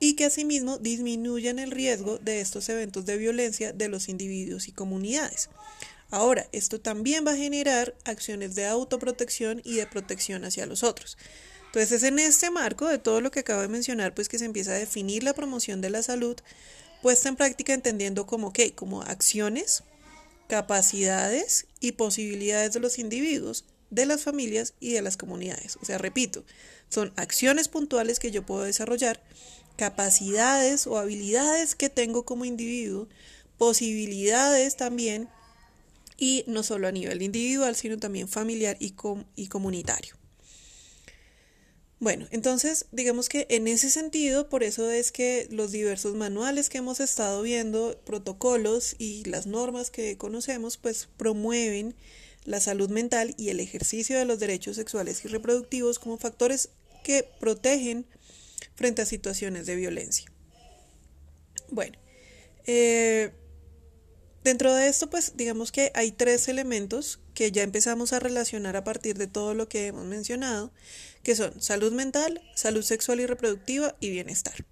y 0.00 0.16
que 0.16 0.24
asimismo 0.24 0.78
disminuyan 0.78 1.58
el 1.58 1.70
riesgo 1.70 2.18
de 2.18 2.40
estos 2.40 2.68
eventos 2.70 3.06
de 3.06 3.18
violencia 3.18 3.72
de 3.72 3.88
los 3.88 4.08
individuos 4.08 4.66
y 4.66 4.72
comunidades. 4.72 5.50
Ahora, 6.12 6.46
esto 6.52 6.78
también 6.78 7.26
va 7.26 7.32
a 7.32 7.36
generar 7.36 7.96
acciones 8.04 8.54
de 8.54 8.66
autoprotección 8.66 9.62
y 9.64 9.76
de 9.76 9.86
protección 9.86 10.44
hacia 10.44 10.66
los 10.66 10.82
otros. 10.82 11.16
Entonces 11.68 11.90
es 11.90 12.02
en 12.02 12.18
este 12.18 12.50
marco 12.50 12.86
de 12.86 12.98
todo 12.98 13.22
lo 13.22 13.30
que 13.30 13.40
acabo 13.40 13.62
de 13.62 13.68
mencionar, 13.68 14.14
pues 14.14 14.28
que 14.28 14.38
se 14.38 14.44
empieza 14.44 14.72
a 14.72 14.78
definir 14.78 15.22
la 15.22 15.32
promoción 15.32 15.80
de 15.80 15.88
la 15.88 16.02
salud, 16.02 16.36
puesta 17.00 17.30
en 17.30 17.36
práctica 17.36 17.72
entendiendo 17.72 18.26
como 18.26 18.52
qué, 18.52 18.74
como 18.74 19.00
acciones, 19.00 19.84
capacidades 20.48 21.66
y 21.80 21.92
posibilidades 21.92 22.74
de 22.74 22.80
los 22.80 22.98
individuos 22.98 23.64
de 23.88 24.04
las 24.04 24.22
familias 24.22 24.74
y 24.80 24.92
de 24.92 25.00
las 25.00 25.16
comunidades. 25.16 25.78
O 25.80 25.86
sea, 25.86 25.96
repito, 25.96 26.44
son 26.90 27.14
acciones 27.16 27.68
puntuales 27.68 28.18
que 28.18 28.30
yo 28.30 28.44
puedo 28.44 28.64
desarrollar, 28.64 29.22
capacidades 29.76 30.86
o 30.86 30.98
habilidades 30.98 31.74
que 31.74 31.88
tengo 31.88 32.26
como 32.26 32.44
individuo, 32.44 33.08
posibilidades 33.56 34.76
también, 34.76 35.30
y 36.22 36.44
no 36.46 36.62
solo 36.62 36.86
a 36.86 36.92
nivel 36.92 37.20
individual, 37.20 37.74
sino 37.74 37.98
también 37.98 38.28
familiar 38.28 38.76
y, 38.78 38.92
comunitario. 39.48 40.14
Bueno, 41.98 42.28
entonces 42.30 42.86
digamos 42.92 43.28
que 43.28 43.48
en 43.50 43.66
ese 43.66 43.90
sentido, 43.90 44.48
por 44.48 44.62
eso 44.62 44.88
es 44.88 45.10
que 45.10 45.48
los 45.50 45.72
diversos 45.72 46.14
manuales 46.14 46.68
que 46.68 46.78
hemos 46.78 47.00
estado 47.00 47.42
viendo, 47.42 48.00
protocolos 48.04 48.94
y 48.98 49.24
las 49.24 49.48
normas 49.48 49.90
que 49.90 50.16
conocemos, 50.16 50.76
pues 50.76 51.08
promueven 51.16 51.96
la 52.44 52.60
salud 52.60 52.88
mental 52.88 53.34
y 53.36 53.48
el 53.48 53.58
ejercicio 53.58 54.16
de 54.16 54.24
los 54.24 54.38
derechos 54.38 54.76
sexuales 54.76 55.24
y 55.24 55.28
reproductivos 55.28 55.98
como 55.98 56.18
factores 56.18 56.68
que 57.02 57.28
protegen 57.40 58.06
frente 58.76 59.02
a 59.02 59.06
situaciones 59.06 59.66
de 59.66 59.74
violencia. 59.74 60.30
Bueno, 61.68 61.98
eh, 62.64 63.32
dentro 64.44 64.74
de 64.74 64.88
esto, 64.88 65.08
pues 65.10 65.32
digamos 65.36 65.72
que 65.72 65.90
hay 65.94 66.12
tres 66.12 66.48
elementos 66.48 67.20
que 67.34 67.52
ya 67.52 67.62
empezamos 67.62 68.12
a 68.12 68.20
relacionar 68.20 68.76
a 68.76 68.84
partir 68.84 69.18
de 69.18 69.26
todo 69.26 69.54
lo 69.54 69.68
que 69.68 69.86
hemos 69.86 70.04
mencionado 70.04 70.72
que 71.22 71.36
son 71.36 71.60
salud 71.60 71.92
mental, 71.92 72.42
salud 72.54 72.82
sexual 72.82 73.20
y 73.20 73.26
reproductiva 73.26 73.96
y 74.00 74.10
bienestar. 74.10 74.64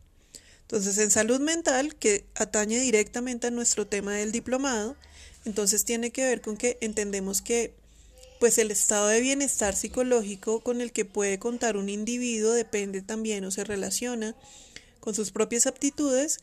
Entonces, 0.62 0.98
en 0.98 1.10
salud 1.10 1.40
mental, 1.40 1.96
que 1.96 2.26
atañe 2.34 2.80
directamente 2.80 3.48
a 3.48 3.50
nuestro 3.50 3.86
tema 3.86 4.14
del 4.14 4.32
diplomado, 4.32 4.96
entonces 5.44 5.84
tiene 5.84 6.10
que 6.10 6.24
ver 6.24 6.40
con 6.40 6.56
que 6.56 6.78
entendemos 6.80 7.42
que 7.42 7.74
pues 8.38 8.56
el 8.56 8.70
estado 8.70 9.08
de 9.08 9.20
bienestar 9.20 9.76
psicológico 9.76 10.60
con 10.60 10.80
el 10.80 10.92
que 10.92 11.04
puede 11.04 11.38
contar 11.38 11.76
un 11.76 11.90
individuo 11.90 12.52
depende 12.52 13.02
también 13.02 13.44
o 13.44 13.50
se 13.50 13.64
relaciona 13.64 14.34
con 15.00 15.14
sus 15.14 15.30
propias 15.30 15.66
aptitudes, 15.66 16.40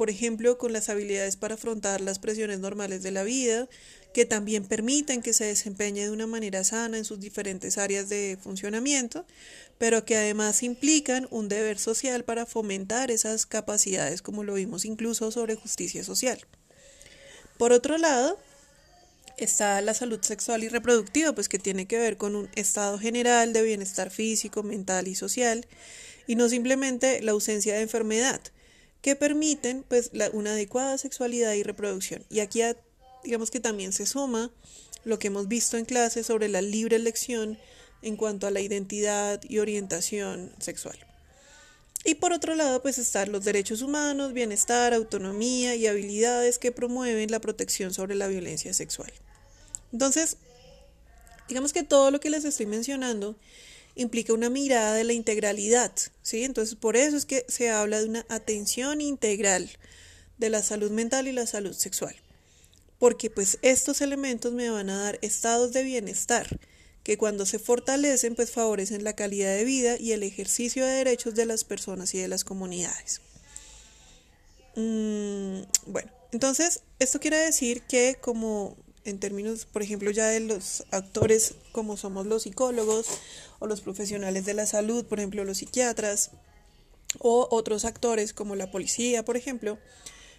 por 0.00 0.08
ejemplo, 0.08 0.56
con 0.56 0.72
las 0.72 0.88
habilidades 0.88 1.36
para 1.36 1.56
afrontar 1.56 2.00
las 2.00 2.18
presiones 2.18 2.58
normales 2.58 3.02
de 3.02 3.10
la 3.10 3.22
vida, 3.22 3.68
que 4.14 4.24
también 4.24 4.64
permiten 4.64 5.20
que 5.20 5.34
se 5.34 5.44
desempeñe 5.44 6.04
de 6.04 6.10
una 6.10 6.26
manera 6.26 6.64
sana 6.64 6.96
en 6.96 7.04
sus 7.04 7.20
diferentes 7.20 7.76
áreas 7.76 8.08
de 8.08 8.38
funcionamiento, 8.42 9.26
pero 9.76 10.06
que 10.06 10.16
además 10.16 10.62
implican 10.62 11.28
un 11.30 11.50
deber 11.50 11.78
social 11.78 12.24
para 12.24 12.46
fomentar 12.46 13.10
esas 13.10 13.44
capacidades, 13.44 14.22
como 14.22 14.42
lo 14.42 14.54
vimos 14.54 14.86
incluso 14.86 15.30
sobre 15.30 15.54
justicia 15.54 16.02
social. 16.02 16.46
Por 17.58 17.74
otro 17.74 17.98
lado, 17.98 18.38
está 19.36 19.82
la 19.82 19.92
salud 19.92 20.22
sexual 20.22 20.64
y 20.64 20.70
reproductiva, 20.70 21.34
pues 21.34 21.50
que 21.50 21.58
tiene 21.58 21.84
que 21.84 21.98
ver 21.98 22.16
con 22.16 22.36
un 22.36 22.48
estado 22.54 22.98
general 22.98 23.52
de 23.52 23.62
bienestar 23.64 24.10
físico, 24.10 24.62
mental 24.62 25.08
y 25.08 25.14
social, 25.14 25.66
y 26.26 26.36
no 26.36 26.48
simplemente 26.48 27.20
la 27.20 27.32
ausencia 27.32 27.74
de 27.74 27.82
enfermedad, 27.82 28.40
que 29.02 29.16
permiten 29.16 29.84
pues 29.88 30.10
una 30.32 30.52
adecuada 30.52 30.98
sexualidad 30.98 31.54
y 31.54 31.62
reproducción. 31.62 32.24
Y 32.28 32.40
aquí 32.40 32.62
digamos 33.24 33.50
que 33.50 33.60
también 33.60 33.92
se 33.92 34.06
suma 34.06 34.50
lo 35.04 35.18
que 35.18 35.28
hemos 35.28 35.48
visto 35.48 35.76
en 35.76 35.84
clase 35.84 36.22
sobre 36.24 36.48
la 36.48 36.60
libre 36.60 36.96
elección 36.96 37.58
en 38.02 38.16
cuanto 38.16 38.46
a 38.46 38.50
la 38.50 38.60
identidad 38.60 39.40
y 39.48 39.58
orientación 39.58 40.52
sexual. 40.58 40.98
Y 42.04 42.14
por 42.14 42.32
otro 42.32 42.54
lado, 42.54 42.80
pues 42.80 42.96
están 42.96 43.30
los 43.30 43.44
derechos 43.44 43.82
humanos, 43.82 44.32
bienestar, 44.32 44.94
autonomía 44.94 45.74
y 45.74 45.86
habilidades 45.86 46.58
que 46.58 46.72
promueven 46.72 47.30
la 47.30 47.40
protección 47.40 47.92
sobre 47.92 48.14
la 48.14 48.26
violencia 48.26 48.72
sexual. 48.72 49.12
Entonces, 49.92 50.38
digamos 51.48 51.74
que 51.74 51.82
todo 51.82 52.10
lo 52.10 52.20
que 52.20 52.30
les 52.30 52.44
estoy 52.44 52.64
mencionando 52.64 53.36
implica 53.94 54.32
una 54.32 54.50
mirada 54.50 54.94
de 54.94 55.04
la 55.04 55.12
integralidad, 55.12 55.92
¿sí? 56.22 56.44
Entonces, 56.44 56.74
por 56.76 56.96
eso 56.96 57.16
es 57.16 57.26
que 57.26 57.44
se 57.48 57.70
habla 57.70 58.00
de 58.00 58.08
una 58.08 58.26
atención 58.28 59.00
integral 59.00 59.70
de 60.38 60.50
la 60.50 60.62
salud 60.62 60.90
mental 60.90 61.28
y 61.28 61.32
la 61.32 61.46
salud 61.46 61.72
sexual 61.72 62.16
porque 63.00 63.30
pues 63.30 63.58
estos 63.62 64.02
elementos 64.02 64.52
me 64.52 64.70
van 64.70 64.90
a 64.90 65.02
dar 65.02 65.18
estados 65.22 65.72
de 65.72 65.82
bienestar 65.82 66.60
que 67.02 67.16
cuando 67.16 67.46
se 67.46 67.58
fortalecen 67.58 68.34
pues 68.36 68.52
favorecen 68.52 69.02
la 69.02 69.14
calidad 69.14 69.56
de 69.56 69.64
vida 69.64 69.96
y 69.98 70.12
el 70.12 70.22
ejercicio 70.22 70.84
de 70.84 70.92
derechos 70.92 71.34
de 71.34 71.46
las 71.46 71.64
personas 71.64 72.14
y 72.14 72.18
de 72.18 72.28
las 72.28 72.44
comunidades. 72.44 73.22
Mm, 74.76 75.62
bueno, 75.86 76.12
entonces 76.30 76.82
esto 76.98 77.20
quiere 77.20 77.38
decir 77.38 77.82
que 77.82 78.18
como 78.20 78.76
en 79.04 79.18
términos, 79.18 79.66
por 79.66 79.82
ejemplo, 79.82 80.10
ya 80.10 80.28
de 80.28 80.40
los 80.40 80.84
actores 80.90 81.54
como 81.72 81.96
somos 81.96 82.26
los 82.26 82.42
psicólogos 82.42 83.06
o 83.58 83.66
los 83.66 83.80
profesionales 83.80 84.44
de 84.44 84.54
la 84.54 84.66
salud, 84.66 85.04
por 85.04 85.18
ejemplo, 85.18 85.44
los 85.44 85.58
psiquiatras 85.58 86.30
o 87.18 87.48
otros 87.50 87.84
actores 87.84 88.32
como 88.32 88.56
la 88.56 88.70
policía, 88.70 89.24
por 89.24 89.36
ejemplo, 89.36 89.78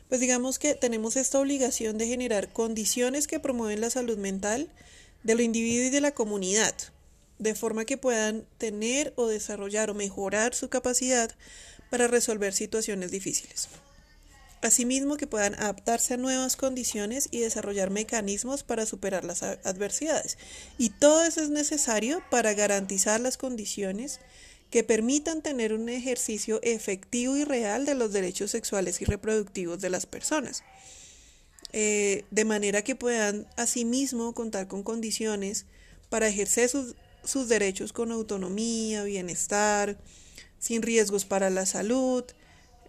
pues 0.09 0.21
digamos 0.21 0.59
que 0.59 0.75
tenemos 0.75 1.15
esta 1.15 1.39
obligación 1.39 1.97
de 1.97 2.07
generar 2.07 2.51
condiciones 2.51 3.27
que 3.27 3.39
promueven 3.39 3.81
la 3.81 3.89
salud 3.89 4.17
mental 4.17 4.69
de 5.23 5.35
lo 5.35 5.41
individuo 5.41 5.87
y 5.87 5.89
de 5.89 6.01
la 6.01 6.11
comunidad, 6.11 6.75
de 7.39 7.55
forma 7.55 7.85
que 7.85 7.97
puedan 7.97 8.45
tener 8.57 9.13
o 9.15 9.27
desarrollar 9.27 9.89
o 9.89 9.93
mejorar 9.93 10.53
su 10.53 10.69
capacidad 10.69 11.33
para 11.89 12.07
resolver 12.07 12.53
situaciones 12.53 13.11
difíciles. 13.11 13.69
Asimismo, 14.61 15.17
que 15.17 15.25
puedan 15.25 15.55
adaptarse 15.55 16.13
a 16.13 16.17
nuevas 16.17 16.55
condiciones 16.55 17.29
y 17.31 17.39
desarrollar 17.39 17.89
mecanismos 17.89 18.63
para 18.63 18.85
superar 18.85 19.23
las 19.25 19.41
adversidades. 19.41 20.37
Y 20.77 20.89
todo 20.89 21.23
eso 21.23 21.41
es 21.41 21.49
necesario 21.49 22.21
para 22.29 22.53
garantizar 22.53 23.19
las 23.19 23.37
condiciones 23.37 24.19
que 24.69 24.83
permitan 24.83 25.41
tener 25.41 25.73
un 25.73 25.89
ejercicio 25.89 26.59
efectivo 26.63 27.35
y 27.35 27.43
real 27.43 27.85
de 27.85 27.95
los 27.95 28.13
derechos 28.13 28.51
sexuales 28.51 29.01
y 29.01 29.05
reproductivos 29.05 29.81
de 29.81 29.89
las 29.89 30.05
personas. 30.05 30.63
Eh, 31.73 32.25
de 32.31 32.45
manera 32.45 32.81
que 32.83 32.95
puedan 32.95 33.47
asimismo 33.57 34.33
contar 34.33 34.67
con 34.67 34.83
condiciones 34.83 35.65
para 36.09 36.27
ejercer 36.27 36.69
sus, 36.69 36.95
sus 37.23 37.49
derechos 37.49 37.93
con 37.93 38.11
autonomía, 38.11 39.03
bienestar, 39.03 39.97
sin 40.59 40.81
riesgos 40.81 41.25
para 41.25 41.49
la 41.49 41.65
salud, 41.65 42.23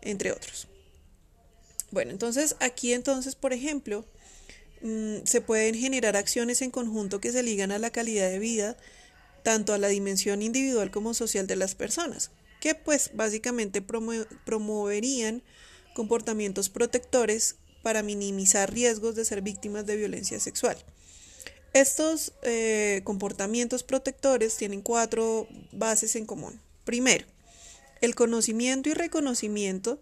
entre 0.02 0.32
otros. 0.32 0.68
Bueno, 1.92 2.10
entonces 2.10 2.56
aquí 2.58 2.94
entonces, 2.94 3.36
por 3.36 3.52
ejemplo, 3.52 4.04
mm, 4.80 5.18
se 5.24 5.42
pueden 5.42 5.74
generar 5.74 6.16
acciones 6.16 6.62
en 6.62 6.70
conjunto 6.70 7.20
que 7.20 7.30
se 7.30 7.42
ligan 7.42 7.70
a 7.70 7.78
la 7.78 7.90
calidad 7.90 8.30
de 8.30 8.38
vida 8.38 8.76
tanto 9.44 9.74
a 9.74 9.78
la 9.78 9.88
dimensión 9.88 10.40
individual 10.40 10.90
como 10.90 11.14
social 11.14 11.46
de 11.46 11.56
las 11.56 11.74
personas, 11.74 12.30
que 12.60 12.74
pues 12.74 13.10
básicamente 13.12 13.82
promoverían 13.82 15.42
comportamientos 15.94 16.70
protectores 16.70 17.56
para 17.82 18.02
minimizar 18.02 18.72
riesgos 18.72 19.14
de 19.14 19.26
ser 19.26 19.42
víctimas 19.42 19.84
de 19.84 19.96
violencia 19.96 20.40
sexual. 20.40 20.78
Estos 21.74 22.32
eh, 22.42 23.02
comportamientos 23.04 23.82
protectores 23.82 24.56
tienen 24.56 24.80
cuatro 24.80 25.46
bases 25.72 26.16
en 26.16 26.24
común. 26.24 26.60
Primero, 26.84 27.26
el 28.00 28.14
conocimiento 28.14 28.88
y 28.88 28.94
reconocimiento 28.94 30.00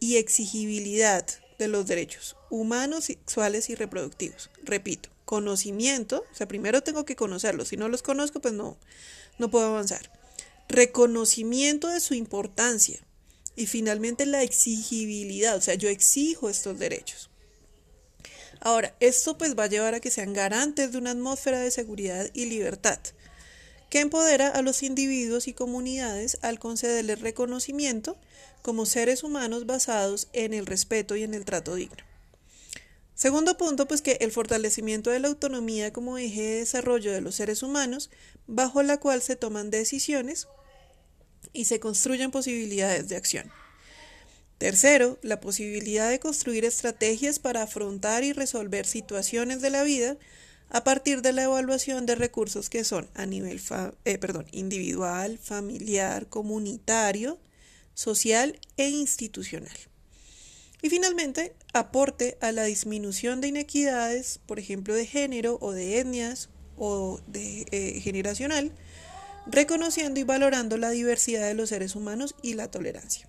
y 0.00 0.16
exigibilidad 0.16 1.26
de 1.58 1.68
los 1.68 1.86
derechos 1.86 2.36
humanos, 2.50 3.06
sexuales 3.06 3.68
y 3.70 3.74
reproductivos. 3.74 4.50
Repito, 4.62 5.10
conocimiento, 5.24 6.24
o 6.32 6.34
sea, 6.34 6.48
primero 6.48 6.82
tengo 6.82 7.04
que 7.04 7.16
conocerlos, 7.16 7.68
si 7.68 7.76
no 7.76 7.88
los 7.88 8.02
conozco, 8.02 8.40
pues 8.40 8.54
no, 8.54 8.78
no 9.38 9.50
puedo 9.50 9.66
avanzar. 9.66 10.10
Reconocimiento 10.68 11.88
de 11.88 12.00
su 12.00 12.14
importancia 12.14 13.00
y 13.56 13.66
finalmente 13.66 14.24
la 14.24 14.42
exigibilidad, 14.42 15.56
o 15.56 15.60
sea, 15.60 15.74
yo 15.74 15.88
exijo 15.88 16.48
estos 16.48 16.78
derechos. 16.78 17.30
Ahora, 18.60 18.94
esto 19.00 19.38
pues 19.38 19.56
va 19.56 19.64
a 19.64 19.68
llevar 19.68 19.94
a 19.94 20.00
que 20.00 20.10
sean 20.10 20.32
garantes 20.32 20.92
de 20.92 20.98
una 20.98 21.12
atmósfera 21.12 21.60
de 21.60 21.70
seguridad 21.70 22.28
y 22.34 22.46
libertad, 22.46 22.98
que 23.90 24.00
empodera 24.00 24.48
a 24.48 24.62
los 24.62 24.82
individuos 24.82 25.48
y 25.48 25.54
comunidades 25.54 26.38
al 26.42 26.58
concederles 26.58 27.20
reconocimiento 27.20 28.18
como 28.62 28.86
seres 28.86 29.22
humanos 29.22 29.66
basados 29.66 30.28
en 30.32 30.54
el 30.54 30.66
respeto 30.66 31.16
y 31.16 31.22
en 31.22 31.34
el 31.34 31.44
trato 31.44 31.74
digno. 31.74 32.04
Segundo 33.14 33.56
punto, 33.56 33.88
pues 33.88 34.00
que 34.00 34.18
el 34.20 34.30
fortalecimiento 34.30 35.10
de 35.10 35.18
la 35.18 35.28
autonomía 35.28 35.92
como 35.92 36.18
eje 36.18 36.40
de 36.42 36.58
desarrollo 36.58 37.12
de 37.12 37.20
los 37.20 37.34
seres 37.34 37.64
humanos, 37.64 38.10
bajo 38.46 38.82
la 38.84 38.98
cual 38.98 39.22
se 39.22 39.34
toman 39.34 39.70
decisiones 39.70 40.46
y 41.52 41.64
se 41.64 41.80
construyen 41.80 42.30
posibilidades 42.30 43.08
de 43.08 43.16
acción. 43.16 43.50
Tercero, 44.58 45.18
la 45.22 45.40
posibilidad 45.40 46.10
de 46.10 46.20
construir 46.20 46.64
estrategias 46.64 47.38
para 47.38 47.62
afrontar 47.62 48.24
y 48.24 48.32
resolver 48.32 48.86
situaciones 48.86 49.62
de 49.62 49.70
la 49.70 49.82
vida 49.82 50.16
a 50.68 50.84
partir 50.84 51.22
de 51.22 51.32
la 51.32 51.44
evaluación 51.44 52.06
de 52.06 52.14
recursos 52.14 52.68
que 52.68 52.84
son 52.84 53.08
a 53.14 53.24
nivel 53.24 53.60
eh, 54.04 54.18
individual, 54.52 55.38
familiar, 55.38 56.28
comunitario, 56.28 57.38
social 57.98 58.60
e 58.76 58.90
institucional. 58.90 59.76
Y 60.82 60.88
finalmente, 60.88 61.56
aporte 61.74 62.38
a 62.40 62.52
la 62.52 62.62
disminución 62.62 63.40
de 63.40 63.48
inequidades, 63.48 64.38
por 64.46 64.60
ejemplo, 64.60 64.94
de 64.94 65.04
género 65.04 65.58
o 65.60 65.72
de 65.72 65.98
etnias 65.98 66.48
o 66.76 67.20
de 67.26 67.66
eh, 67.72 68.00
generacional, 68.00 68.70
reconociendo 69.46 70.20
y 70.20 70.22
valorando 70.22 70.76
la 70.76 70.90
diversidad 70.90 71.48
de 71.48 71.54
los 71.54 71.70
seres 71.70 71.96
humanos 71.96 72.36
y 72.40 72.54
la 72.54 72.70
tolerancia. 72.70 73.28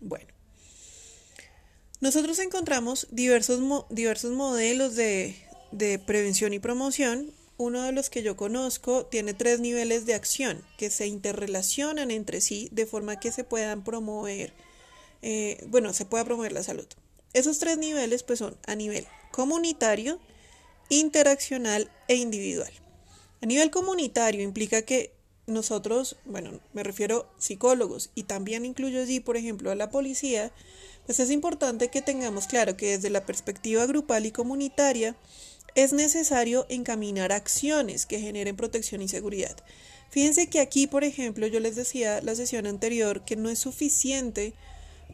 Bueno, 0.00 0.34
nosotros 2.00 2.38
encontramos 2.40 3.06
diversos, 3.10 3.58
diversos 3.88 4.32
modelos 4.32 4.96
de, 4.96 5.34
de 5.72 5.98
prevención 5.98 6.52
y 6.52 6.58
promoción. 6.58 7.32
Uno 7.60 7.82
de 7.82 7.92
los 7.92 8.08
que 8.08 8.22
yo 8.22 8.38
conozco 8.38 9.04
tiene 9.04 9.34
tres 9.34 9.60
niveles 9.60 10.06
de 10.06 10.14
acción 10.14 10.64
que 10.78 10.88
se 10.88 11.06
interrelacionan 11.06 12.10
entre 12.10 12.40
sí 12.40 12.70
de 12.72 12.86
forma 12.86 13.20
que 13.20 13.32
se 13.32 13.44
puedan 13.44 13.84
promover, 13.84 14.54
eh, 15.20 15.62
bueno, 15.68 15.92
se 15.92 16.06
pueda 16.06 16.24
promover 16.24 16.52
la 16.52 16.62
salud. 16.62 16.86
Esos 17.34 17.58
tres 17.58 17.76
niveles 17.76 18.22
pues 18.22 18.38
son 18.38 18.56
a 18.66 18.74
nivel 18.76 19.06
comunitario, 19.30 20.18
interaccional 20.88 21.90
e 22.08 22.16
individual. 22.16 22.72
A 23.42 23.46
nivel 23.46 23.70
comunitario 23.70 24.42
implica 24.42 24.80
que 24.80 25.12
nosotros, 25.46 26.16
bueno, 26.24 26.60
me 26.72 26.82
refiero 26.82 27.30
psicólogos 27.38 28.08
y 28.14 28.22
también 28.22 28.64
incluyo 28.64 29.02
allí, 29.02 29.20
por 29.20 29.36
ejemplo, 29.36 29.70
a 29.70 29.74
la 29.74 29.90
policía, 29.90 30.50
pues 31.04 31.20
es 31.20 31.30
importante 31.30 31.88
que 31.88 32.00
tengamos 32.00 32.46
claro 32.46 32.78
que 32.78 32.96
desde 32.96 33.10
la 33.10 33.26
perspectiva 33.26 33.84
grupal 33.84 34.24
y 34.24 34.32
comunitaria 34.32 35.14
es 35.74 35.92
necesario 35.92 36.66
encaminar 36.68 37.32
acciones 37.32 38.06
que 38.06 38.20
generen 38.20 38.56
protección 38.56 39.02
y 39.02 39.08
seguridad. 39.08 39.56
Fíjense 40.10 40.48
que 40.48 40.60
aquí, 40.60 40.86
por 40.86 41.04
ejemplo, 41.04 41.46
yo 41.46 41.60
les 41.60 41.76
decía 41.76 42.20
la 42.20 42.34
sesión 42.34 42.66
anterior 42.66 43.24
que 43.24 43.36
no 43.36 43.48
es 43.48 43.60
suficiente 43.60 44.54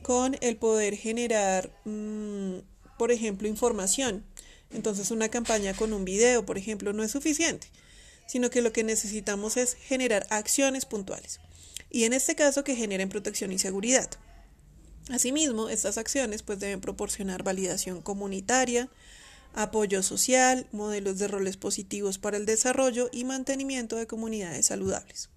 con 0.03 0.37
el 0.41 0.57
poder 0.57 0.97
generar, 0.97 1.71
mm, 1.85 2.59
por 2.99 3.13
ejemplo, 3.13 3.47
información. 3.47 4.25
Entonces 4.71 5.11
una 5.11 5.29
campaña 5.29 5.75
con 5.75 5.93
un 5.93 6.05
video, 6.05 6.47
por 6.47 6.59
ejemplo, 6.59 6.93
no 6.93 7.03
es 7.03 7.11
suficiente, 7.11 7.69
sino 8.27 8.51
que 8.51 8.63
lo 8.63 8.73
que 8.73 8.85
necesitamos 8.85 9.57
es 9.57 9.75
generar 9.75 10.27
acciones 10.31 10.87
puntuales. 10.87 11.41
Y 11.91 12.05
en 12.05 12.13
este 12.13 12.35
caso 12.35 12.65
que 12.65 12.75
generen 12.75 13.09
protección 13.09 13.53
y 13.53 13.59
seguridad. 13.59 14.11
Asimismo, 15.11 15.69
estas 15.69 15.99
acciones 15.99 16.43
pues 16.43 16.59
deben 16.59 16.81
proporcionar 16.81 17.43
validación 17.45 18.03
comunitaria, 18.03 18.89
apoyo 19.57 20.03
social, 20.03 20.69
modelos 20.71 21.19
de 21.19 21.29
roles 21.29 21.57
positivos 21.57 22.19
para 22.19 22.37
el 22.37 22.47
desarrollo 22.47 23.09
y 23.11 23.25
mantenimiento 23.25 23.97
de 23.97 24.07
comunidades 24.07 24.67
saludables. 24.67 25.31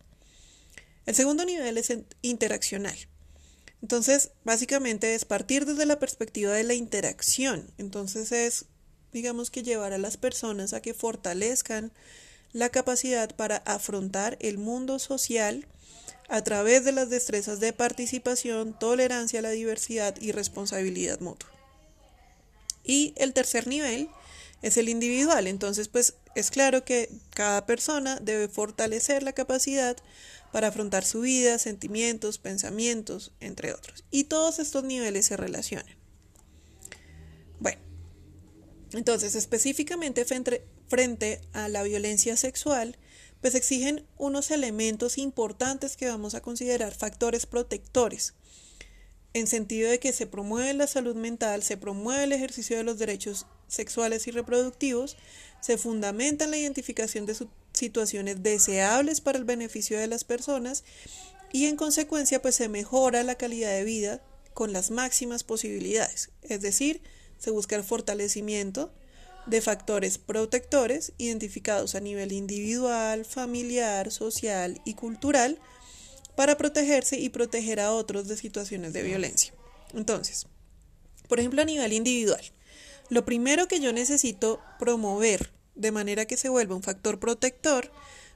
El 1.06 1.16
segundo 1.16 1.46
nivel 1.46 1.78
es 1.78 1.92
interaccional. 2.22 2.98
Entonces, 3.82 4.32
básicamente 4.44 5.16
es 5.16 5.24
partir 5.24 5.66
desde 5.66 5.86
la 5.86 6.00
perspectiva 6.00 6.52
de 6.52 6.66
la 6.66 6.74
interacción. 6.74 7.72
Entonces 7.78 8.34
es, 8.34 8.66
digamos 9.14 9.50
que 9.50 9.64
llevar 9.64 9.94
a 9.94 9.98
las 9.98 10.18
personas 10.18 10.74
a 10.74 10.82
que 10.82 10.94
fortalezcan 10.94 11.94
la 12.52 12.70
capacidad 12.70 13.34
para 13.36 13.58
afrontar 13.58 14.38
el 14.42 14.58
mundo 14.58 15.00
social 15.00 15.66
a 16.28 16.44
través 16.44 16.84
de 16.84 16.92
las 16.92 17.10
destrezas 17.10 17.62
de 17.62 17.72
participación, 17.72 18.78
tolerancia 18.78 19.40
a 19.40 19.44
la 19.44 19.52
diversidad 19.52 20.16
y 20.20 20.34
responsabilidad 20.34 21.22
mutua. 21.22 21.59
Y 22.90 23.14
el 23.18 23.34
tercer 23.34 23.68
nivel 23.68 24.10
es 24.64 24.76
el 24.78 24.90
individual. 24.90 25.46
Entonces, 25.46 25.90
pues 25.90 26.16
es 26.34 26.50
claro 26.50 26.84
que 26.84 27.08
cada 27.30 27.68
persona 27.68 28.18
debe 28.20 28.48
fortalecer 28.48 29.22
la 29.22 29.34
capacidad 29.34 29.96
para 30.52 30.70
afrontar 30.70 31.06
su 31.06 31.22
vida, 31.22 31.60
sentimientos, 31.60 32.40
pensamientos, 32.40 33.32
entre 33.42 33.74
otros. 33.74 34.06
Y 34.10 34.24
todos 34.24 34.58
estos 34.58 34.84
niveles 34.86 35.28
se 35.28 35.38
relacionan. 35.38 35.96
Bueno, 37.60 37.80
entonces 38.94 39.36
específicamente 39.36 40.26
frente, 40.26 41.42
a 41.54 41.68
la 41.68 41.84
violencia 41.84 42.36
sexual, 42.38 42.98
pues 43.40 43.54
exigen 43.54 44.04
unos 44.18 44.50
elementos 44.50 45.20
importantes 45.20 45.96
que 45.96 46.08
vamos 46.08 46.34
a 46.34 46.42
considerar 46.42 46.96
factores 46.96 47.46
protectores, 47.46 48.34
en 49.34 49.48
sentido 49.48 49.90
de 49.90 50.00
que 50.00 50.12
se 50.12 50.28
promueve 50.28 50.74
la 50.74 50.88
salud 50.88 51.16
mental, 51.16 51.64
se 51.64 51.78
promueve 51.78 52.24
el 52.24 52.34
ejercicio 52.34 52.78
de 52.78 52.84
los 52.84 52.98
derechos 52.98 53.46
sexuales 53.68 54.28
y 54.28 54.32
reproductivos, 54.32 55.18
se 55.62 55.78
fundamenta 55.78 56.46
en 56.46 56.52
la 56.52 56.58
identificación 56.58 57.26
de 57.26 57.36
situaciones 57.74 58.42
deseables 58.42 59.22
para 59.22 59.38
el 59.38 59.44
beneficio 59.44 60.00
de 60.00 60.08
las 60.08 60.24
personas 60.24 60.84
y 61.52 61.66
en 61.66 61.76
consecuencia 61.76 62.42
pues 62.42 62.56
se 62.56 62.70
mejora 62.70 63.24
la 63.24 63.36
calidad 63.36 63.72
de 63.72 63.84
vida 63.84 64.22
con 64.54 64.74
las 64.74 64.92
máximas 64.92 65.44
posibilidades, 65.44 66.32
es 66.42 66.62
decir, 66.62 67.02
se 67.38 67.52
busca 67.52 67.76
el 67.76 67.84
fortalecimiento 67.84 68.92
de 69.46 69.62
factores 69.62 70.18
protectores 70.18 71.14
identificados 71.18 71.96
a 71.96 72.02
nivel 72.02 72.32
individual, 72.32 73.26
familiar, 73.26 74.12
social 74.12 74.82
y 74.86 74.96
cultural 74.96 75.60
para 76.40 76.56
protegerse 76.56 77.20
y 77.20 77.28
proteger 77.28 77.82
a 77.82 77.92
otros 77.92 78.30
de 78.30 78.38
situaciones 78.38 78.94
de 78.94 79.04
violencia. 79.04 79.54
Entonces, 79.94 80.48
por 81.28 81.38
ejemplo, 81.38 81.62
a 81.62 81.66
nivel 81.66 81.92
individual, 81.92 82.40
lo 83.10 83.26
primero 83.26 83.68
que 83.68 83.82
yo 83.82 83.92
necesito 83.92 84.62
promover 84.80 85.52
de 85.76 85.92
manera 85.92 86.24
que 86.24 86.38
se 86.38 86.48
vuelva 86.48 86.78
un 86.78 86.82
factor 86.82 87.20
protector, 87.20 87.92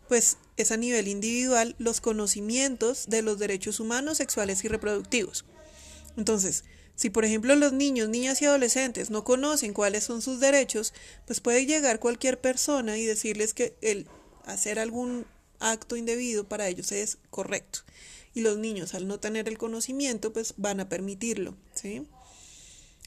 pues 0.09 0.35
es 0.57 0.73
a 0.73 0.75
nivel 0.75 1.07
individual 1.07 1.77
los 1.79 2.01
conocimientos 2.01 3.05
de 3.07 3.21
los 3.21 3.39
derechos 3.39 3.79
humanos, 3.79 4.17
sexuales 4.17 4.65
y 4.65 4.67
reproductivos. 4.67 5.45
Entonces, 6.17 6.65
si 6.95 7.09
por 7.09 7.23
ejemplo 7.23 7.55
los 7.55 7.71
niños, 7.71 8.09
niñas 8.09 8.41
y 8.41 8.45
adolescentes 8.47 9.11
no 9.11 9.23
conocen 9.23 9.71
cuáles 9.71 10.03
son 10.03 10.21
sus 10.21 10.41
derechos, 10.41 10.93
pues 11.25 11.39
puede 11.39 11.65
llegar 11.65 12.01
cualquier 12.01 12.41
persona 12.41 12.97
y 12.97 13.05
decirles 13.05 13.53
que 13.53 13.77
el 13.81 14.09
hacer 14.45 14.77
algún 14.77 15.25
acto 15.63 15.95
indebido 15.95 16.47
para 16.47 16.67
ellos 16.67 16.91
es 16.91 17.17
correcto. 17.30 17.80
Y 18.36 18.41
los 18.41 18.58
niños 18.58 18.93
al 18.93 19.08
no 19.08 19.19
tener 19.19 19.47
el 19.47 19.58
conocimiento 19.58 20.34
pues 20.34 20.54
van 20.58 20.80
a 20.80 20.89
permitirlo, 20.89 21.56
¿sí? 21.73 22.08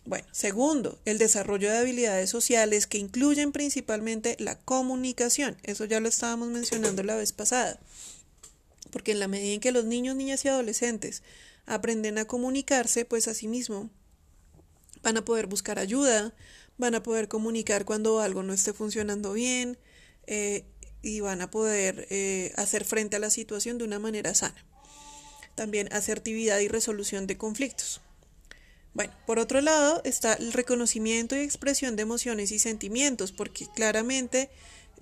Bueno, 0.05 0.27
segundo, 0.31 1.01
el 1.05 1.19
desarrollo 1.19 1.69
de 1.69 1.79
habilidades 1.79 2.31
sociales 2.31 2.87
que 2.87 2.99
incluyen 2.99 3.51
principalmente 3.51 4.37
la 4.39 4.57
comunicación. 4.57 5.57
Eso 5.65 5.85
ya 5.85 5.99
lo 5.99 6.09
estábamos 6.09 6.49
mencionando 6.49 7.03
la 7.03 7.17
vez 7.17 7.33
pasada. 7.33 7.81
Porque 8.93 9.13
en 9.13 9.19
la 9.19 9.27
medida 9.27 9.53
en 9.55 9.61
que 9.61 9.73
los 9.73 9.85
niños, 9.85 10.15
niñas 10.15 10.45
y 10.45 10.49
adolescentes 10.49 11.25
aprenden 11.67 12.19
a 12.19 12.25
comunicarse, 12.25 13.05
pues 13.05 13.27
asimismo 13.27 13.91
van 15.03 15.17
a 15.17 15.25
poder 15.25 15.49
buscar 15.49 15.81
ayuda, 15.81 16.35
van 16.79 16.95
a 16.95 17.03
poder 17.03 17.27
comunicar 17.27 17.85
cuando 17.85 18.21
algo 18.21 18.45
no 18.45 18.53
esté 18.53 18.73
funcionando 18.73 19.33
bien 19.33 19.77
eh, 20.27 20.65
y 21.07 21.21
van 21.21 21.41
a 21.41 21.51
poder 21.51 22.09
eh, 22.11 22.53
hacer 22.57 22.85
frente 22.85 23.15
a 23.15 23.21
la 23.21 23.31
situación 23.31 23.79
de 23.79 23.85
una 23.85 24.01
manera 24.01 24.35
sana. 24.35 24.65
También 25.55 25.89
asertividad 25.93 26.59
y 26.59 26.67
resolución 26.67 27.29
de 27.29 27.37
conflictos. 27.39 28.01
Bueno, 28.93 29.13
por 29.25 29.39
otro 29.39 29.61
lado 29.61 30.01
está 30.05 30.35
el 30.35 30.53
reconocimiento 30.53 31.37
y 31.37 31.41
expresión 31.41 31.95
de 31.95 32.03
emociones 32.03 32.51
y 32.51 32.59
sentimientos, 32.59 33.31
porque 33.31 33.69
claramente 33.75 34.51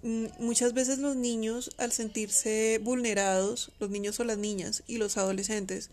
mm, 0.02 0.26
muchas 0.40 0.74
veces 0.74 0.98
los 0.98 1.16
niños 1.16 1.70
al 1.78 1.90
sentirse 1.90 2.80
vulnerados, 2.82 3.72
los 3.80 3.88
niños 3.88 4.20
o 4.20 4.24
las 4.24 4.36
niñas 4.36 4.82
y 4.86 4.98
los 4.98 5.16
adolescentes, 5.16 5.90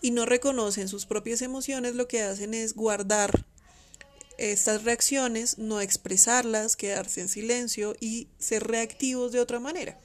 y 0.00 0.12
no 0.12 0.24
reconocen 0.24 0.86
sus 0.86 1.04
propias 1.04 1.42
emociones, 1.42 1.96
lo 1.96 2.06
que 2.06 2.22
hacen 2.22 2.54
es 2.54 2.74
guardar 2.74 3.44
estas 4.38 4.84
reacciones, 4.84 5.58
no 5.58 5.80
expresarlas, 5.80 6.76
quedarse 6.76 7.20
en 7.20 7.28
silencio 7.28 7.94
y 8.00 8.28
ser 8.38 8.66
reactivos 8.66 9.32
de 9.32 9.40
otra 9.40 9.60
manera. 9.60 9.98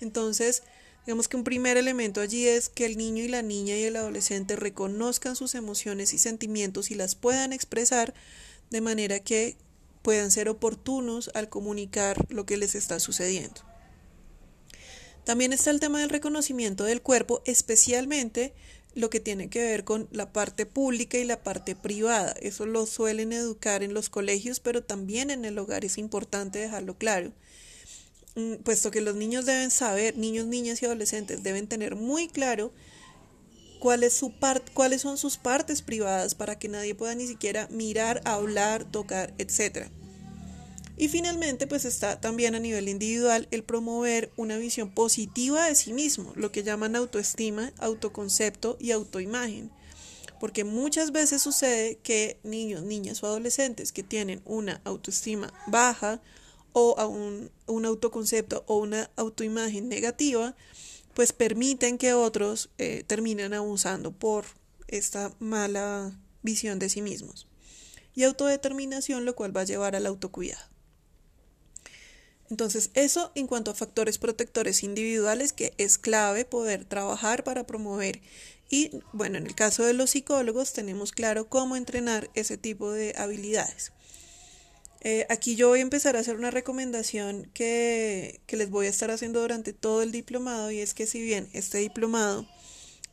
Entonces, 0.00 0.62
Digamos 1.04 1.26
que 1.26 1.36
un 1.36 1.42
primer 1.42 1.76
elemento 1.76 2.20
allí 2.20 2.46
es 2.46 2.68
que 2.68 2.86
el 2.86 2.96
niño 2.96 3.24
y 3.24 3.28
la 3.28 3.42
niña 3.42 3.76
y 3.76 3.82
el 3.82 3.96
adolescente 3.96 4.54
reconozcan 4.54 5.34
sus 5.34 5.56
emociones 5.56 6.14
y 6.14 6.18
sentimientos 6.18 6.92
y 6.92 6.94
las 6.94 7.16
puedan 7.16 7.52
expresar 7.52 8.14
de 8.70 8.80
manera 8.80 9.18
que 9.18 9.56
puedan 10.02 10.30
ser 10.30 10.48
oportunos 10.48 11.30
al 11.34 11.48
comunicar 11.48 12.24
lo 12.28 12.46
que 12.46 12.56
les 12.56 12.76
está 12.76 13.00
sucediendo. 13.00 13.62
También 15.24 15.52
está 15.52 15.70
el 15.70 15.80
tema 15.80 16.00
del 16.00 16.10
reconocimiento 16.10 16.84
del 16.84 17.02
cuerpo, 17.02 17.42
especialmente 17.46 18.54
lo 18.94 19.10
que 19.10 19.20
tiene 19.20 19.48
que 19.48 19.62
ver 19.62 19.84
con 19.84 20.08
la 20.10 20.32
parte 20.32 20.66
pública 20.66 21.18
y 21.18 21.24
la 21.24 21.42
parte 21.42 21.74
privada. 21.74 22.34
Eso 22.40 22.66
lo 22.66 22.86
suelen 22.86 23.32
educar 23.32 23.82
en 23.82 23.94
los 23.94 24.10
colegios, 24.10 24.60
pero 24.60 24.82
también 24.82 25.30
en 25.30 25.44
el 25.44 25.58
hogar 25.58 25.84
es 25.84 25.98
importante 25.98 26.58
dejarlo 26.58 26.96
claro. 26.96 27.32
Mm, 28.34 28.56
puesto 28.64 28.90
que 28.90 29.00
los 29.00 29.14
niños 29.14 29.46
deben 29.46 29.70
saber, 29.70 30.16
niños, 30.16 30.46
niñas 30.46 30.82
y 30.82 30.86
adolescentes 30.86 31.42
deben 31.42 31.66
tener 31.66 31.96
muy 31.96 32.28
claro 32.28 32.72
cuál 33.78 34.04
es 34.04 34.12
su 34.12 34.32
cuáles 34.74 35.02
son 35.02 35.18
sus 35.18 35.36
partes 35.36 35.82
privadas 35.82 36.34
para 36.34 36.58
que 36.58 36.68
nadie 36.68 36.94
pueda 36.94 37.14
ni 37.14 37.26
siquiera 37.26 37.68
mirar, 37.70 38.22
hablar, 38.24 38.84
tocar, 38.84 39.34
etc. 39.38 39.90
Y 40.96 41.08
finalmente, 41.08 41.66
pues 41.66 41.84
está 41.84 42.20
también 42.20 42.54
a 42.54 42.60
nivel 42.60 42.88
individual 42.88 43.48
el 43.50 43.64
promover 43.64 44.30
una 44.36 44.58
visión 44.58 44.90
positiva 44.90 45.64
de 45.64 45.74
sí 45.74 45.92
mismo, 45.92 46.32
lo 46.36 46.52
que 46.52 46.62
llaman 46.62 46.96
autoestima, 46.96 47.72
autoconcepto 47.78 48.76
y 48.78 48.90
autoimagen. 48.90 49.70
Porque 50.38 50.64
muchas 50.64 51.12
veces 51.12 51.40
sucede 51.40 51.98
que 52.02 52.38
niños, 52.42 52.82
niñas 52.82 53.22
o 53.22 53.26
adolescentes 53.26 53.92
que 53.92 54.02
tienen 54.02 54.42
una 54.44 54.80
autoestima 54.84 55.52
baja 55.66 56.20
o 56.72 56.94
un, 57.06 57.86
autoconcepto 57.86 58.64
o 58.66 58.78
una 58.78 59.10
autoimagen 59.16 59.88
negativa, 59.88 60.54
pues 61.14 61.32
permiten 61.32 61.98
que 61.98 62.14
otros 62.14 62.70
eh, 62.78 63.04
terminen 63.06 63.54
abusando 63.54 64.12
por 64.12 64.44
esta 64.88 65.32
mala 65.38 66.12
visión 66.42 66.78
de 66.78 66.88
sí 66.88 67.02
mismos. 67.02 67.46
Y 68.14 68.24
autodeterminación, 68.24 69.24
lo 69.24 69.34
cual 69.34 69.56
va 69.56 69.62
a 69.62 69.64
llevar 69.64 69.96
al 69.96 70.06
autocuidado. 70.06 70.72
Entonces, 72.52 72.90
eso 72.92 73.32
en 73.34 73.46
cuanto 73.46 73.70
a 73.70 73.74
factores 73.74 74.18
protectores 74.18 74.82
individuales 74.82 75.54
que 75.54 75.72
es 75.78 75.96
clave 75.96 76.44
poder 76.44 76.84
trabajar 76.84 77.44
para 77.44 77.66
promover. 77.66 78.20
Y 78.68 78.90
bueno, 79.14 79.38
en 79.38 79.46
el 79.46 79.54
caso 79.54 79.86
de 79.86 79.94
los 79.94 80.10
psicólogos 80.10 80.74
tenemos 80.74 81.12
claro 81.12 81.48
cómo 81.48 81.76
entrenar 81.76 82.28
ese 82.34 82.58
tipo 82.58 82.92
de 82.92 83.14
habilidades. 83.16 83.92
Eh, 85.00 85.24
aquí 85.30 85.56
yo 85.56 85.68
voy 85.68 85.78
a 85.78 85.82
empezar 85.82 86.14
a 86.14 86.18
hacer 86.18 86.36
una 86.36 86.50
recomendación 86.50 87.50
que, 87.54 88.42
que 88.46 88.58
les 88.58 88.68
voy 88.68 88.84
a 88.84 88.90
estar 88.90 89.10
haciendo 89.10 89.40
durante 89.40 89.72
todo 89.72 90.02
el 90.02 90.12
diplomado 90.12 90.70
y 90.70 90.80
es 90.80 90.92
que 90.92 91.06
si 91.06 91.22
bien 91.22 91.48
este 91.54 91.78
diplomado 91.78 92.46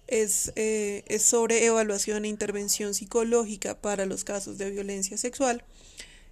es, 0.08 0.52
eh, 0.58 1.06
es 1.08 1.24
sobre 1.24 1.66
evaluación 1.66 2.26
e 2.26 2.28
intervención 2.28 2.94
psicológica 2.94 3.80
para 3.80 4.06
los 4.06 4.26
casos 4.26 4.58
de 4.58 4.70
violencia 4.70 5.18
sexual, 5.18 5.64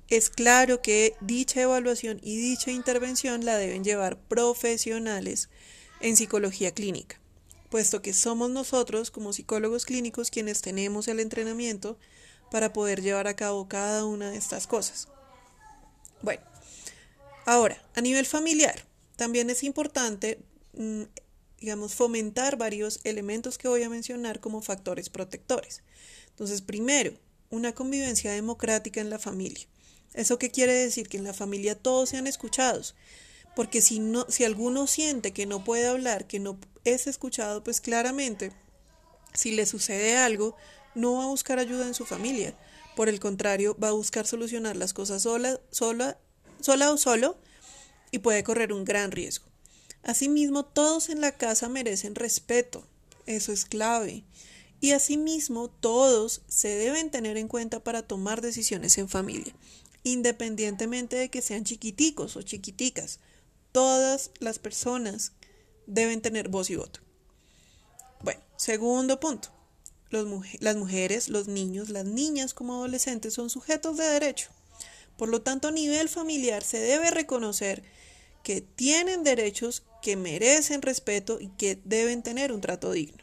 es 0.09 0.29
claro 0.29 0.81
que 0.81 1.15
dicha 1.19 1.61
evaluación 1.61 2.19
y 2.23 2.37
dicha 2.37 2.71
intervención 2.71 3.43
la 3.45 3.57
deben 3.57 3.83
llevar 3.83 4.17
profesionales 4.17 5.49
en 5.99 6.15
psicología 6.15 6.71
clínica, 6.71 7.19
puesto 7.69 8.01
que 8.01 8.13
somos 8.13 8.49
nosotros 8.49 9.11
como 9.11 9.33
psicólogos 9.33 9.85
clínicos 9.85 10.31
quienes 10.31 10.61
tenemos 10.61 11.07
el 11.07 11.19
entrenamiento 11.19 11.97
para 12.51 12.71
poder 12.71 13.01
llevar 13.01 13.27
a 13.27 13.35
cabo 13.35 13.67
cada 13.67 14.05
una 14.05 14.31
de 14.31 14.37
estas 14.37 14.67
cosas. 14.67 15.09
Bueno, 16.21 16.41
ahora, 17.45 17.83
a 17.95 18.01
nivel 18.01 18.25
familiar, 18.25 18.85
también 19.17 19.49
es 19.49 19.63
importante, 19.63 20.39
mm, 20.73 21.03
digamos, 21.59 21.95
fomentar 21.95 22.57
varios 22.57 23.01
elementos 23.03 23.57
que 23.57 23.67
voy 23.67 23.83
a 23.83 23.89
mencionar 23.89 24.39
como 24.39 24.61
factores 24.61 25.09
protectores. 25.09 25.81
Entonces, 26.29 26.61
primero, 26.61 27.13
una 27.49 27.73
convivencia 27.73 28.31
democrática 28.31 29.01
en 29.01 29.09
la 29.09 29.19
familia. 29.19 29.67
¿Eso 30.13 30.39
qué 30.39 30.49
quiere 30.49 30.73
decir? 30.73 31.07
Que 31.07 31.17
en 31.17 31.23
la 31.23 31.33
familia 31.33 31.75
todos 31.75 32.09
sean 32.09 32.27
escuchados. 32.27 32.95
Porque 33.55 33.81
si, 33.81 33.99
no, 33.99 34.25
si 34.29 34.43
alguno 34.43 34.87
siente 34.87 35.33
que 35.33 35.45
no 35.45 35.63
puede 35.63 35.87
hablar, 35.87 36.27
que 36.27 36.39
no 36.39 36.59
es 36.83 37.07
escuchado, 37.07 37.63
pues 37.63 37.81
claramente, 37.81 38.51
si 39.33 39.51
le 39.51 39.65
sucede 39.65 40.17
algo, 40.17 40.55
no 40.95 41.13
va 41.13 41.23
a 41.23 41.27
buscar 41.27 41.59
ayuda 41.59 41.87
en 41.87 41.93
su 41.93 42.05
familia. 42.05 42.55
Por 42.95 43.09
el 43.09 43.19
contrario, 43.19 43.77
va 43.81 43.89
a 43.89 43.93
buscar 43.93 44.25
solucionar 44.25 44.75
las 44.75 44.93
cosas 44.93 45.23
sola, 45.23 45.59
sola, 45.71 46.17
sola 46.61 46.91
o 46.91 46.97
solo 46.97 47.37
y 48.11 48.19
puede 48.19 48.43
correr 48.43 48.73
un 48.73 48.85
gran 48.85 49.11
riesgo. 49.11 49.45
Asimismo, 50.03 50.65
todos 50.65 51.09
en 51.09 51.21
la 51.21 51.31
casa 51.31 51.69
merecen 51.69 52.15
respeto. 52.15 52.87
Eso 53.25 53.51
es 53.51 53.65
clave. 53.65 54.23
Y 54.79 54.91
asimismo, 54.91 55.69
todos 55.69 56.41
se 56.47 56.69
deben 56.69 57.11
tener 57.11 57.37
en 57.37 57.47
cuenta 57.47 57.83
para 57.83 58.03
tomar 58.03 58.41
decisiones 58.41 58.97
en 58.97 59.09
familia 59.09 59.53
independientemente 60.07 61.17
de 61.17 61.29
que 61.29 61.41
sean 61.41 61.65
chiquiticos 61.65 62.37
o 62.37 62.41
chiquiticas. 62.41 63.19
Todas 63.71 64.31
las 64.39 64.57
personas 64.57 65.33
deben 65.85 66.21
tener 66.21 66.47
voz 66.47 66.69
y 66.69 66.77
voto. 66.77 67.01
Bueno, 68.21 68.41
segundo 68.55 69.19
punto. 69.19 69.49
las 70.09 70.77
mujeres, 70.77 71.27
los 71.27 71.49
niños, 71.49 71.89
las 71.89 72.05
niñas 72.05 72.53
como 72.53 72.75
adolescentes 72.75 73.33
son 73.33 73.49
sujetos 73.49 73.97
de 73.97 74.05
derecho. 74.05 74.49
Por 75.17 75.27
lo 75.27 75.41
tanto, 75.41 75.67
a 75.67 75.71
nivel 75.71 76.07
familiar 76.07 76.63
se 76.63 76.79
debe 76.79 77.11
reconocer 77.11 77.83
que 78.43 78.61
tienen 78.61 79.25
derechos 79.25 79.83
que 80.01 80.15
merecen 80.15 80.81
respeto 80.81 81.39
y 81.41 81.49
que 81.49 81.81
deben 81.83 82.23
tener 82.23 82.53
un 82.53 82.61
trato 82.61 82.91
digno. 82.93 83.21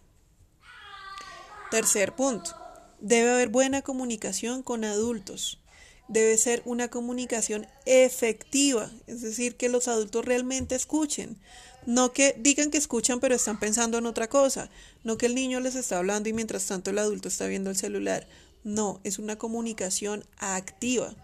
Tercer 1.70 2.14
punto. 2.14 2.54
Debe 3.00 3.30
haber 3.30 3.48
buena 3.48 3.80
comunicación 3.80 4.62
con 4.62 4.84
adultos 4.84 5.63
debe 6.08 6.36
ser 6.36 6.62
una 6.64 6.88
comunicación 6.88 7.66
efectiva, 7.86 8.90
es 9.06 9.22
decir, 9.22 9.56
que 9.56 9.68
los 9.68 9.88
adultos 9.88 10.24
realmente 10.24 10.74
escuchen, 10.74 11.38
no 11.86 12.12
que 12.12 12.34
digan 12.38 12.70
que 12.70 12.78
escuchan 12.78 13.20
pero 13.20 13.34
están 13.34 13.58
pensando 13.58 13.98
en 13.98 14.06
otra 14.06 14.28
cosa, 14.28 14.70
no 15.02 15.18
que 15.18 15.26
el 15.26 15.34
niño 15.34 15.60
les 15.60 15.74
está 15.74 15.98
hablando 15.98 16.28
y 16.28 16.32
mientras 16.32 16.66
tanto 16.66 16.90
el 16.90 16.98
adulto 16.98 17.28
está 17.28 17.46
viendo 17.46 17.70
el 17.70 17.76
celular, 17.76 18.26
no, 18.64 19.00
es 19.04 19.18
una 19.18 19.36
comunicación 19.36 20.24
activa. 20.38 21.14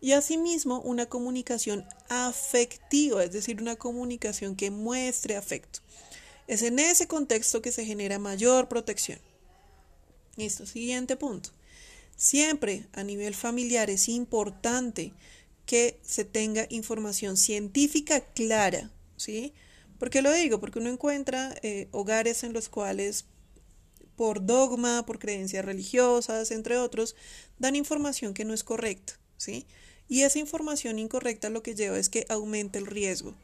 Y 0.00 0.12
asimismo 0.12 0.80
una 0.80 1.06
comunicación 1.06 1.86
afectiva, 2.10 3.24
es 3.24 3.32
decir, 3.32 3.62
una 3.62 3.76
comunicación 3.76 4.54
que 4.54 4.70
muestre 4.70 5.34
afecto. 5.34 5.80
Es 6.46 6.60
en 6.60 6.78
ese 6.78 7.08
contexto 7.08 7.62
que 7.62 7.72
se 7.72 7.86
genera 7.86 8.18
mayor 8.18 8.68
protección. 8.68 9.18
Listo, 10.36 10.66
siguiente 10.66 11.16
punto. 11.16 11.50
Siempre 12.16 12.86
a 12.92 13.02
nivel 13.02 13.34
familiar 13.34 13.90
es 13.90 14.08
importante 14.08 15.12
que 15.66 15.98
se 16.02 16.24
tenga 16.24 16.66
información 16.70 17.36
científica 17.36 18.20
clara, 18.20 18.90
¿sí? 19.16 19.52
¿Por 19.98 20.10
qué 20.10 20.22
lo 20.22 20.32
digo? 20.32 20.60
Porque 20.60 20.78
uno 20.78 20.90
encuentra 20.90 21.54
eh, 21.62 21.88
hogares 21.90 22.44
en 22.44 22.52
los 22.52 22.68
cuales 22.68 23.24
por 24.16 24.44
dogma, 24.44 25.06
por 25.06 25.18
creencias 25.18 25.64
religiosas, 25.64 26.50
entre 26.50 26.76
otros, 26.78 27.16
dan 27.58 27.76
información 27.76 28.34
que 28.34 28.44
no 28.44 28.54
es 28.54 28.62
correcta, 28.62 29.18
¿sí? 29.36 29.66
Y 30.08 30.22
esa 30.22 30.38
información 30.38 30.98
incorrecta 30.98 31.50
lo 31.50 31.62
que 31.62 31.74
lleva 31.74 31.98
es 31.98 32.08
que 32.08 32.26
aumente 32.28 32.78
el 32.78 32.86
riesgo. 32.86 33.34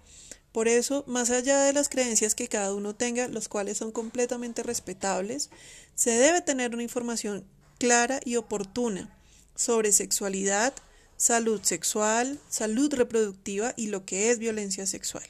Por 0.52 0.68
eso, 0.68 1.04
más 1.06 1.30
allá 1.30 1.62
de 1.62 1.72
las 1.72 1.88
creencias 1.88 2.34
que 2.34 2.48
cada 2.48 2.74
uno 2.74 2.94
tenga, 2.94 3.28
los 3.28 3.48
cuales 3.48 3.78
son 3.78 3.92
completamente 3.92 4.62
respetables, 4.62 5.50
se 5.94 6.10
debe 6.10 6.40
tener 6.40 6.74
una 6.74 6.82
información 6.82 7.44
clara 7.80 8.20
y 8.26 8.36
oportuna 8.36 9.08
sobre 9.56 9.90
sexualidad, 9.90 10.74
salud 11.16 11.62
sexual, 11.62 12.38
salud 12.50 12.92
reproductiva 12.92 13.72
y 13.74 13.86
lo 13.86 14.04
que 14.04 14.30
es 14.30 14.38
violencia 14.38 14.86
sexual. 14.86 15.24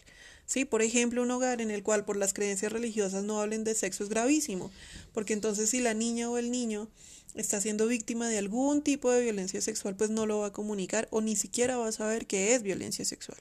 ¿Sí? 0.47 0.65
Por 0.65 0.83
ejemplo, 0.83 1.23
un 1.23 1.31
hogar 1.31 1.61
en 1.61 1.71
el 1.71 1.85
cual 1.85 2.05
por 2.05 2.17
las 2.17 2.35
creencias 2.35 2.73
religiosas 2.73 3.23
no 3.23 3.41
hablen 3.41 3.63
de 3.63 3.77
sexo 3.77 4.03
es 4.03 4.11
gravísimo, 4.11 4.73
porque 5.15 5.33
entonces 5.33 5.71
si 5.71 5.79
la 5.79 5.95
niña 5.95 6.29
o 6.29 6.39
el 6.39 6.51
niño 6.51 6.89
está 7.37 7.61
siendo 7.61 7.87
víctima 7.87 8.29
de 8.29 8.39
algún 8.39 8.83
tipo 8.83 9.13
de 9.13 9.23
violencia 9.23 9.61
sexual, 9.61 9.95
pues 9.95 10.11
no 10.11 10.27
lo 10.27 10.41
va 10.41 10.49
a 10.49 10.53
comunicar 10.53 11.07
o 11.13 11.21
ni 11.21 11.37
siquiera 11.37 11.77
va 11.77 11.87
a 11.87 11.93
saber 11.93 12.27
qué 12.27 12.57
es 12.57 12.65
violencia 12.65 13.05
sexual. 13.05 13.39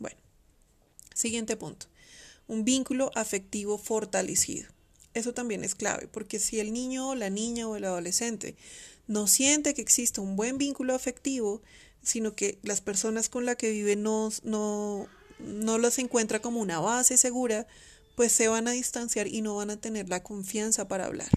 Bueno, 0.00 0.16
siguiente 1.14 1.56
punto. 1.56 1.86
Un 2.48 2.64
vínculo 2.64 3.12
afectivo 3.14 3.78
fortalecido. 3.78 4.66
Eso 5.14 5.34
también 5.34 5.62
es 5.62 5.74
clave, 5.74 6.08
porque 6.08 6.38
si 6.38 6.58
el 6.58 6.72
niño, 6.72 7.14
la 7.14 7.28
niña 7.28 7.68
o 7.68 7.76
el 7.76 7.84
adolescente 7.84 8.56
no 9.06 9.26
siente 9.26 9.74
que 9.74 9.82
existe 9.82 10.20
un 10.20 10.36
buen 10.36 10.56
vínculo 10.58 10.94
afectivo, 10.94 11.60
sino 12.02 12.34
que 12.34 12.58
las 12.62 12.80
personas 12.80 13.28
con 13.28 13.44
las 13.44 13.56
que 13.56 13.70
vive 13.70 13.94
no, 13.96 14.30
no, 14.42 15.06
no 15.38 15.78
las 15.78 15.98
encuentra 15.98 16.40
como 16.40 16.60
una 16.60 16.80
base 16.80 17.16
segura, 17.18 17.66
pues 18.16 18.32
se 18.32 18.48
van 18.48 18.68
a 18.68 18.72
distanciar 18.72 19.26
y 19.26 19.42
no 19.42 19.56
van 19.56 19.70
a 19.70 19.80
tener 19.80 20.08
la 20.08 20.22
confianza 20.22 20.88
para 20.88 21.06
hablar. 21.06 21.28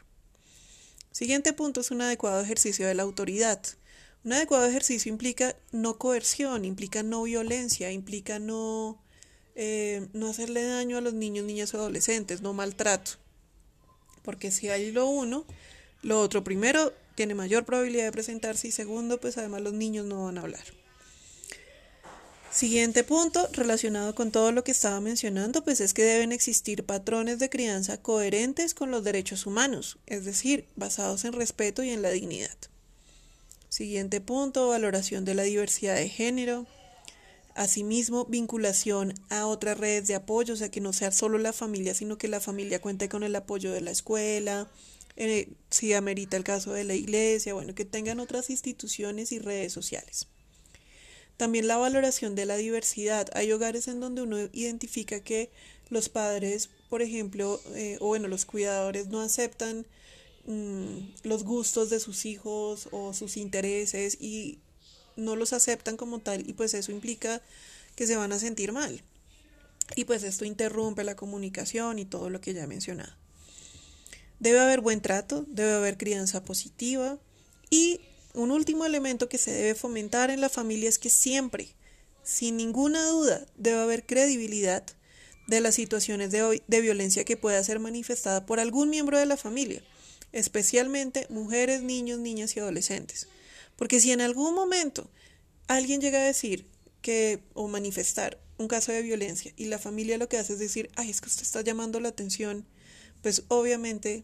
Siguiente 1.12 1.54
punto 1.54 1.82
es 1.82 1.92
un 1.92 2.02
adecuado 2.02 2.42
ejercicio 2.42 2.88
de 2.88 2.96
la 2.96 3.04
autoridad. 3.04 3.62
Un 4.24 4.34
adecuado 4.34 4.66
ejercicio 4.66 5.12
implica 5.12 5.56
no 5.72 5.98
coerción, 5.98 6.66
implica 6.66 7.04
no 7.04 7.24
violencia, 7.24 7.92
implica 7.92 8.40
no, 8.40 9.02
eh, 9.56 10.08
no 10.14 10.30
hacerle 10.30 10.64
daño 10.64 10.98
a 10.98 11.02
los 11.02 11.14
niños, 11.14 11.46
niñas 11.46 11.74
o 11.74 11.78
adolescentes, 11.78 12.42
no 12.42 12.54
maltrato 12.54 13.25
porque 14.26 14.52
si 14.52 14.68
hay 14.68 14.92
lo 14.92 15.06
uno, 15.06 15.46
lo 16.02 16.20
otro 16.20 16.44
primero 16.44 16.92
tiene 17.16 17.36
mayor 17.36 17.64
probabilidad 17.64 18.06
de 18.06 18.12
presentarse 18.12 18.68
y 18.68 18.72
segundo, 18.72 19.22
pues 19.22 19.38
además 19.38 19.62
los 19.62 19.74
niños 19.74 20.06
no 20.06 20.26
van 20.26 20.38
a 20.38 20.42
hablar. 20.42 20.66
Siguiente 22.52 23.04
punto 23.04 23.50
relacionado 23.52 24.16
con 24.16 24.32
todo 24.32 24.54
lo 24.54 24.64
que 24.64 24.72
estaba 24.72 25.02
mencionando, 25.02 25.64
pues 25.64 25.82
es 25.82 25.94
que 25.94 26.04
deben 26.04 26.32
existir 26.32 26.86
patrones 26.86 27.38
de 27.38 27.50
crianza 27.50 28.02
coherentes 28.02 28.74
con 28.74 28.92
los 28.92 29.04
derechos 29.04 29.46
humanos, 29.46 29.98
es 30.06 30.24
decir, 30.24 30.66
basados 30.78 31.26
en 31.26 31.34
respeto 31.34 31.84
y 31.84 31.90
en 31.90 32.02
la 32.02 32.12
dignidad. 32.12 32.56
Siguiente 33.68 34.22
punto, 34.22 34.70
valoración 34.70 35.26
de 35.26 35.36
la 35.36 35.44
diversidad 35.44 35.96
de 35.96 36.08
género. 36.08 36.66
Asimismo, 37.56 38.26
vinculación 38.26 39.14
a 39.30 39.48
otras 39.48 39.78
redes 39.78 40.08
de 40.08 40.16
apoyo, 40.16 40.54
o 40.54 40.58
sea, 40.58 40.70
que 40.70 40.82
no 40.82 40.92
sea 40.92 41.12
solo 41.12 41.38
la 41.38 41.54
familia, 41.54 41.96
sino 41.96 42.18
que 42.18 42.28
la 42.28 42.42
familia 42.42 42.82
cuente 42.82 43.08
con 43.08 43.24
el 43.24 43.36
apoyo 43.36 43.72
de 43.72 43.80
la 43.80 43.92
escuela, 43.92 44.70
eh, 45.16 45.48
si 45.70 45.94
amerita 45.94 46.36
el 46.36 46.44
caso 46.44 46.74
de 46.74 46.84
la 46.84 46.96
iglesia, 46.96 47.54
bueno, 47.54 47.74
que 47.74 47.86
tengan 47.86 48.20
otras 48.20 48.50
instituciones 48.50 49.32
y 49.32 49.40
redes 49.40 49.72
sociales. 49.72 50.28
También 51.38 51.68
la 51.68 51.78
valoración 51.78 52.36
de 52.36 52.46
la 52.46 52.58
diversidad. 52.58 53.30
Hay 53.34 53.52
hogares 53.52 53.88
en 53.88 54.02
donde 54.02 54.22
uno 54.22 54.38
identifica 54.52 55.22
que 55.22 55.50
los 55.90 56.10
padres, 56.10 56.70
por 56.90 57.02
ejemplo, 57.02 57.62
eh, 57.74 57.98
o 58.02 58.08
bueno, 58.08 58.28
los 58.28 58.46
cuidadores 58.46 59.08
no 59.08 59.22
aceptan 59.22 59.86
mm, 60.46 60.98
los 61.24 61.44
gustos 61.44 61.90
de 61.90 62.00
sus 62.00 62.26
hijos 62.26 62.90
o 62.92 63.14
sus 63.14 63.38
intereses 63.38 64.18
y 64.20 64.60
no 65.16 65.36
los 65.36 65.54
aceptan 65.54 65.98
como 65.98 66.20
tal 66.20 66.48
y 66.48 66.54
pues 66.54 66.74
eso 66.74 66.92
implica 66.92 67.42
que 67.96 68.08
se 68.08 68.16
van 68.16 68.32
a 68.32 68.40
sentir 68.40 68.72
mal. 68.72 69.02
Y 69.96 70.06
pues 70.06 70.24
esto 70.24 70.46
interrumpe 70.46 71.04
la 71.04 71.16
comunicación 71.16 72.00
y 72.00 72.06
todo 72.06 72.30
lo 72.30 72.42
que 72.42 72.54
ya 72.54 72.64
he 72.64 72.68
mencionado. 72.68 73.14
Debe 74.40 74.60
haber 74.60 74.82
buen 74.82 75.02
trato, 75.02 75.46
debe 75.48 75.74
haber 75.74 75.98
crianza 75.98 76.44
positiva 76.44 77.18
y 77.70 78.02
un 78.34 78.52
último 78.52 78.86
elemento 78.86 79.30
que 79.30 79.38
se 79.38 79.52
debe 79.52 79.76
fomentar 79.76 80.30
en 80.30 80.42
la 80.42 80.50
familia 80.50 80.90
es 80.90 81.00
que 81.00 81.10
siempre, 81.10 81.70
sin 82.24 82.58
ninguna 82.58 83.06
duda 83.08 83.46
debe 83.56 83.80
haber 83.80 84.06
credibilidad 84.06 84.84
de 85.48 85.62
las 85.62 85.76
situaciones 85.76 86.32
de, 86.32 86.64
de 86.68 86.82
violencia 86.82 87.24
que 87.24 87.38
pueda 87.38 87.64
ser 87.64 87.80
manifestada 87.80 88.46
por 88.46 88.60
algún 88.60 88.90
miembro 88.90 89.18
de 89.18 89.26
la 89.26 89.38
familia, 89.38 89.82
especialmente 90.34 91.28
mujeres, 91.30 91.82
niños, 91.82 92.20
niñas 92.20 92.56
y 92.56 92.60
adolescentes. 92.60 93.28
Porque 93.76 94.00
si 94.00 94.12
en 94.12 94.22
algún 94.22 94.54
momento 94.54 95.10
alguien 95.68 96.02
llega 96.02 96.20
a 96.20 96.24
decir 96.24 96.68
que 97.02 97.44
o 97.54 97.68
manifestar 97.68 98.40
un 98.58 98.68
caso 98.68 98.92
de 98.92 99.02
violencia 99.02 99.54
y 99.58 99.66
la 99.66 99.80
familia 99.80 100.18
lo 100.18 100.30
que 100.30 100.38
hace 100.38 100.54
es 100.54 100.60
decir, 100.60 100.90
ay, 100.96 101.10
es 101.10 101.22
que 101.22 101.28
usted 101.28 101.44
está 101.44 101.62
llamando 101.62 102.00
la 102.00 102.10
atención, 102.10 102.66
pues 103.22 103.44
obviamente 103.50 104.24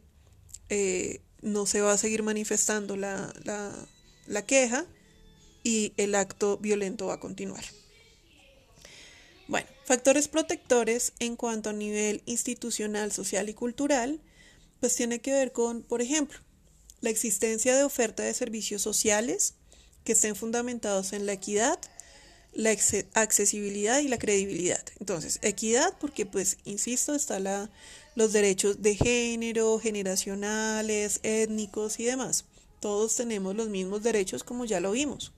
eh, 0.70 1.22
no 1.42 1.66
se 1.66 1.82
va 1.82 1.94
a 1.94 1.98
seguir 1.98 2.24
manifestando 2.24 2.96
la, 2.96 3.34
la 4.28 4.46
queja 4.46 4.86
y 5.64 5.94
el 5.98 6.16
acto 6.16 6.58
violento 6.58 7.08
va 7.08 7.16
a 7.16 7.20
continuar. 7.20 7.64
Bueno, 9.48 9.68
factores 9.86 10.28
protectores 10.28 11.14
en 11.20 11.36
cuanto 11.36 11.70
a 11.70 11.74
nivel 11.74 12.24
institucional, 12.26 13.12
social 13.12 13.50
y 13.50 13.54
cultural, 13.54 14.22
pues 14.80 14.96
tiene 14.96 15.20
que 15.20 15.32
ver 15.32 15.52
con, 15.52 15.84
por 15.84 16.02
ejemplo, 16.02 16.40
la 17.02 17.10
existencia 17.10 17.76
de 17.76 17.84
oferta 17.84 18.24
de 18.24 18.34
servicios 18.34 18.82
sociales 18.82 19.56
que 20.04 20.14
estén 20.14 20.36
fundamentados 20.36 21.14
en 21.14 21.26
la 21.26 21.34
equidad, 21.34 21.80
la 22.54 22.72
accesibilidad 23.14 24.00
y 24.00 24.08
la 24.08 24.18
credibilidad. 24.18 24.84
Entonces, 25.00 25.40
equidad 25.42 25.98
porque, 26.00 26.26
pues, 26.26 26.58
insisto, 26.64 27.16
está 27.16 27.40
la, 27.40 27.70
los 28.16 28.34
derechos 28.34 28.82
de 28.82 28.96
género, 28.96 29.80
generacionales, 29.80 31.20
étnicos 31.24 32.00
y 32.00 32.06
demás. 32.06 32.46
Todos 32.80 33.16
tenemos 33.16 33.56
los 33.56 33.70
mismos 33.70 34.04
derechos 34.04 34.44
como 34.44 34.66
ya 34.66 34.80
lo 34.80 34.92
vimos. 34.92 35.34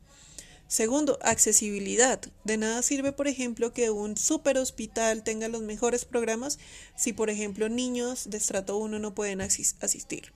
Segundo, 0.67 1.19
accesibilidad. 1.21 2.19
De 2.45 2.57
nada 2.57 2.81
sirve, 2.81 3.11
por 3.11 3.27
ejemplo, 3.27 3.73
que 3.73 3.91
un 3.91 4.17
super 4.17 4.57
hospital 4.57 5.23
tenga 5.23 5.47
los 5.49 5.61
mejores 5.61 6.03
programas 6.05 6.57
si, 6.95 7.13
por 7.13 7.29
ejemplo, 7.29 7.69
niños 7.69 8.29
de 8.29 8.37
estrato 8.37 8.77
1 8.77 8.97
no 8.97 9.13
pueden 9.13 9.41
asistir. 9.41 10.33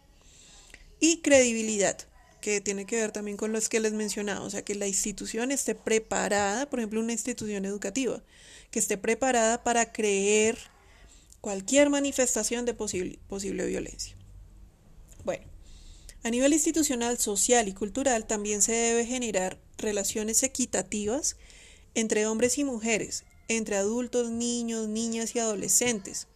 Y 0.99 1.21
credibilidad, 1.21 1.97
que 2.41 2.61
tiene 2.61 2.85
que 2.85 2.95
ver 2.95 3.11
también 3.11 3.37
con 3.37 3.51
los 3.51 3.69
que 3.69 3.79
les 3.79 3.93
mencionaba, 3.93 4.45
o 4.45 4.49
sea, 4.49 4.63
que 4.63 4.75
la 4.75 4.87
institución 4.87 5.51
esté 5.51 5.75
preparada, 5.75 6.69
por 6.69 6.79
ejemplo, 6.79 6.99
una 6.99 7.13
institución 7.13 7.65
educativa, 7.65 8.23
que 8.71 8.79
esté 8.79 8.97
preparada 8.97 9.63
para 9.63 9.91
creer 9.91 10.57
cualquier 11.41 11.89
manifestación 11.89 12.65
de 12.65 12.73
posible, 12.73 13.19
posible 13.27 13.65
violencia. 13.65 14.15
Bueno, 15.23 15.45
a 16.23 16.29
nivel 16.29 16.53
institucional, 16.53 17.17
social 17.17 17.67
y 17.67 17.73
cultural 17.73 18.25
también 18.25 18.61
se 18.61 18.73
debe 18.73 19.05
generar 19.05 19.59
relaciones 19.77 20.43
equitativas 20.43 21.37
entre 21.95 22.27
hombres 22.27 22.57
y 22.57 22.63
mujeres, 22.63 23.23
entre 23.47 23.77
adultos, 23.77 24.29
niños, 24.29 24.87
niñas 24.87 25.35
y 25.35 25.39
adolescentes. 25.39 26.27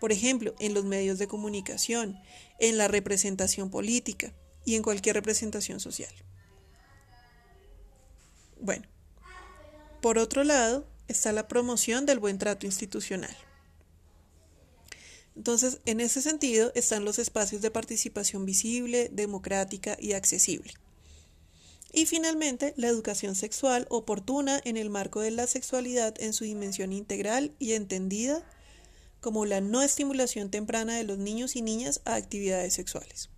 Por 0.00 0.12
ejemplo, 0.12 0.54
en 0.58 0.74
los 0.74 0.84
medios 0.84 1.18
de 1.18 1.28
comunicación, 1.28 2.18
en 2.58 2.78
la 2.78 2.88
representación 2.88 3.70
política 3.70 4.34
y 4.64 4.74
en 4.74 4.82
cualquier 4.82 5.14
representación 5.14 5.78
social. 5.78 6.12
Bueno, 8.60 8.86
por 10.00 10.18
otro 10.18 10.44
lado 10.44 10.86
está 11.08 11.32
la 11.32 11.48
promoción 11.48 12.06
del 12.06 12.18
buen 12.18 12.38
trato 12.38 12.66
institucional. 12.66 13.36
Entonces, 15.36 15.80
en 15.86 16.00
ese 16.00 16.22
sentido 16.22 16.72
están 16.74 17.04
los 17.04 17.18
espacios 17.18 17.62
de 17.62 17.70
participación 17.70 18.44
visible, 18.44 19.08
democrática 19.12 19.96
y 19.98 20.12
accesible. 20.12 20.72
Y 21.92 22.06
finalmente, 22.06 22.74
la 22.76 22.88
educación 22.88 23.34
sexual 23.34 23.86
oportuna 23.90 24.60
en 24.64 24.76
el 24.76 24.90
marco 24.90 25.20
de 25.20 25.30
la 25.30 25.46
sexualidad 25.46 26.14
en 26.20 26.32
su 26.32 26.44
dimensión 26.44 26.92
integral 26.92 27.52
y 27.58 27.72
entendida 27.72 28.44
como 29.20 29.46
la 29.46 29.60
no 29.60 29.82
estimulación 29.82 30.50
temprana 30.50 30.96
de 30.96 31.04
los 31.04 31.18
niños 31.18 31.56
y 31.56 31.62
niñas 31.62 32.00
a 32.04 32.14
actividades 32.14 32.74
sexuales. 32.74 33.30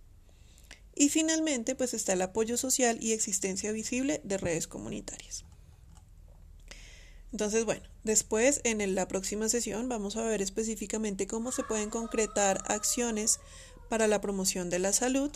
Y 0.95 1.09
finalmente, 1.09 1.75
pues 1.75 1.93
está 1.93 2.13
el 2.13 2.21
apoyo 2.21 2.57
social 2.57 2.97
y 3.01 3.13
existencia 3.13 3.71
visible 3.71 4.21
de 4.23 4.37
redes 4.37 4.67
comunitarias. 4.67 5.45
Entonces, 7.31 7.65
bueno, 7.65 7.81
después 8.03 8.61
en 8.63 8.93
la 8.93 9.07
próxima 9.07 9.49
sesión 9.49 9.89
vamos 9.89 10.17
a 10.17 10.21
ver 10.21 10.43
específicamente 10.43 11.25
cómo 11.25 11.51
se 11.51 11.63
pueden 11.63 11.89
concretar 11.89 12.61
acciones 12.67 13.39
para 13.89 14.07
la 14.07 14.21
promoción 14.21 14.69
de 14.69 14.77
la 14.77 14.93
salud, 14.93 15.31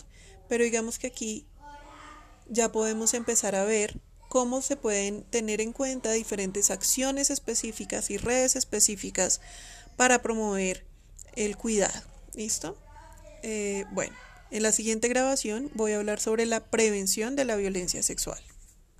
pero 0.48 0.62
digamos 0.62 1.00
que 1.00 1.08
aquí 1.08 1.46
ya 2.48 2.70
podemos 2.70 3.14
empezar 3.14 3.56
a 3.56 3.64
ver 3.64 4.00
cómo 4.28 4.62
se 4.62 4.76
pueden 4.76 5.24
tener 5.24 5.60
en 5.60 5.72
cuenta 5.72 6.12
diferentes 6.12 6.70
acciones 6.70 7.30
específicas 7.30 8.10
y 8.10 8.16
redes 8.16 8.56
específicas 8.56 9.40
para 9.98 10.22
promover 10.22 10.86
el 11.34 11.56
cuidado. 11.56 12.00
¿Listo? 12.34 12.78
Eh, 13.42 13.84
bueno, 13.90 14.14
en 14.52 14.62
la 14.62 14.70
siguiente 14.70 15.08
grabación 15.08 15.70
voy 15.74 15.92
a 15.92 15.96
hablar 15.96 16.20
sobre 16.20 16.46
la 16.46 16.60
prevención 16.60 17.34
de 17.34 17.44
la 17.44 17.56
violencia 17.56 18.02
sexual. 18.04 18.38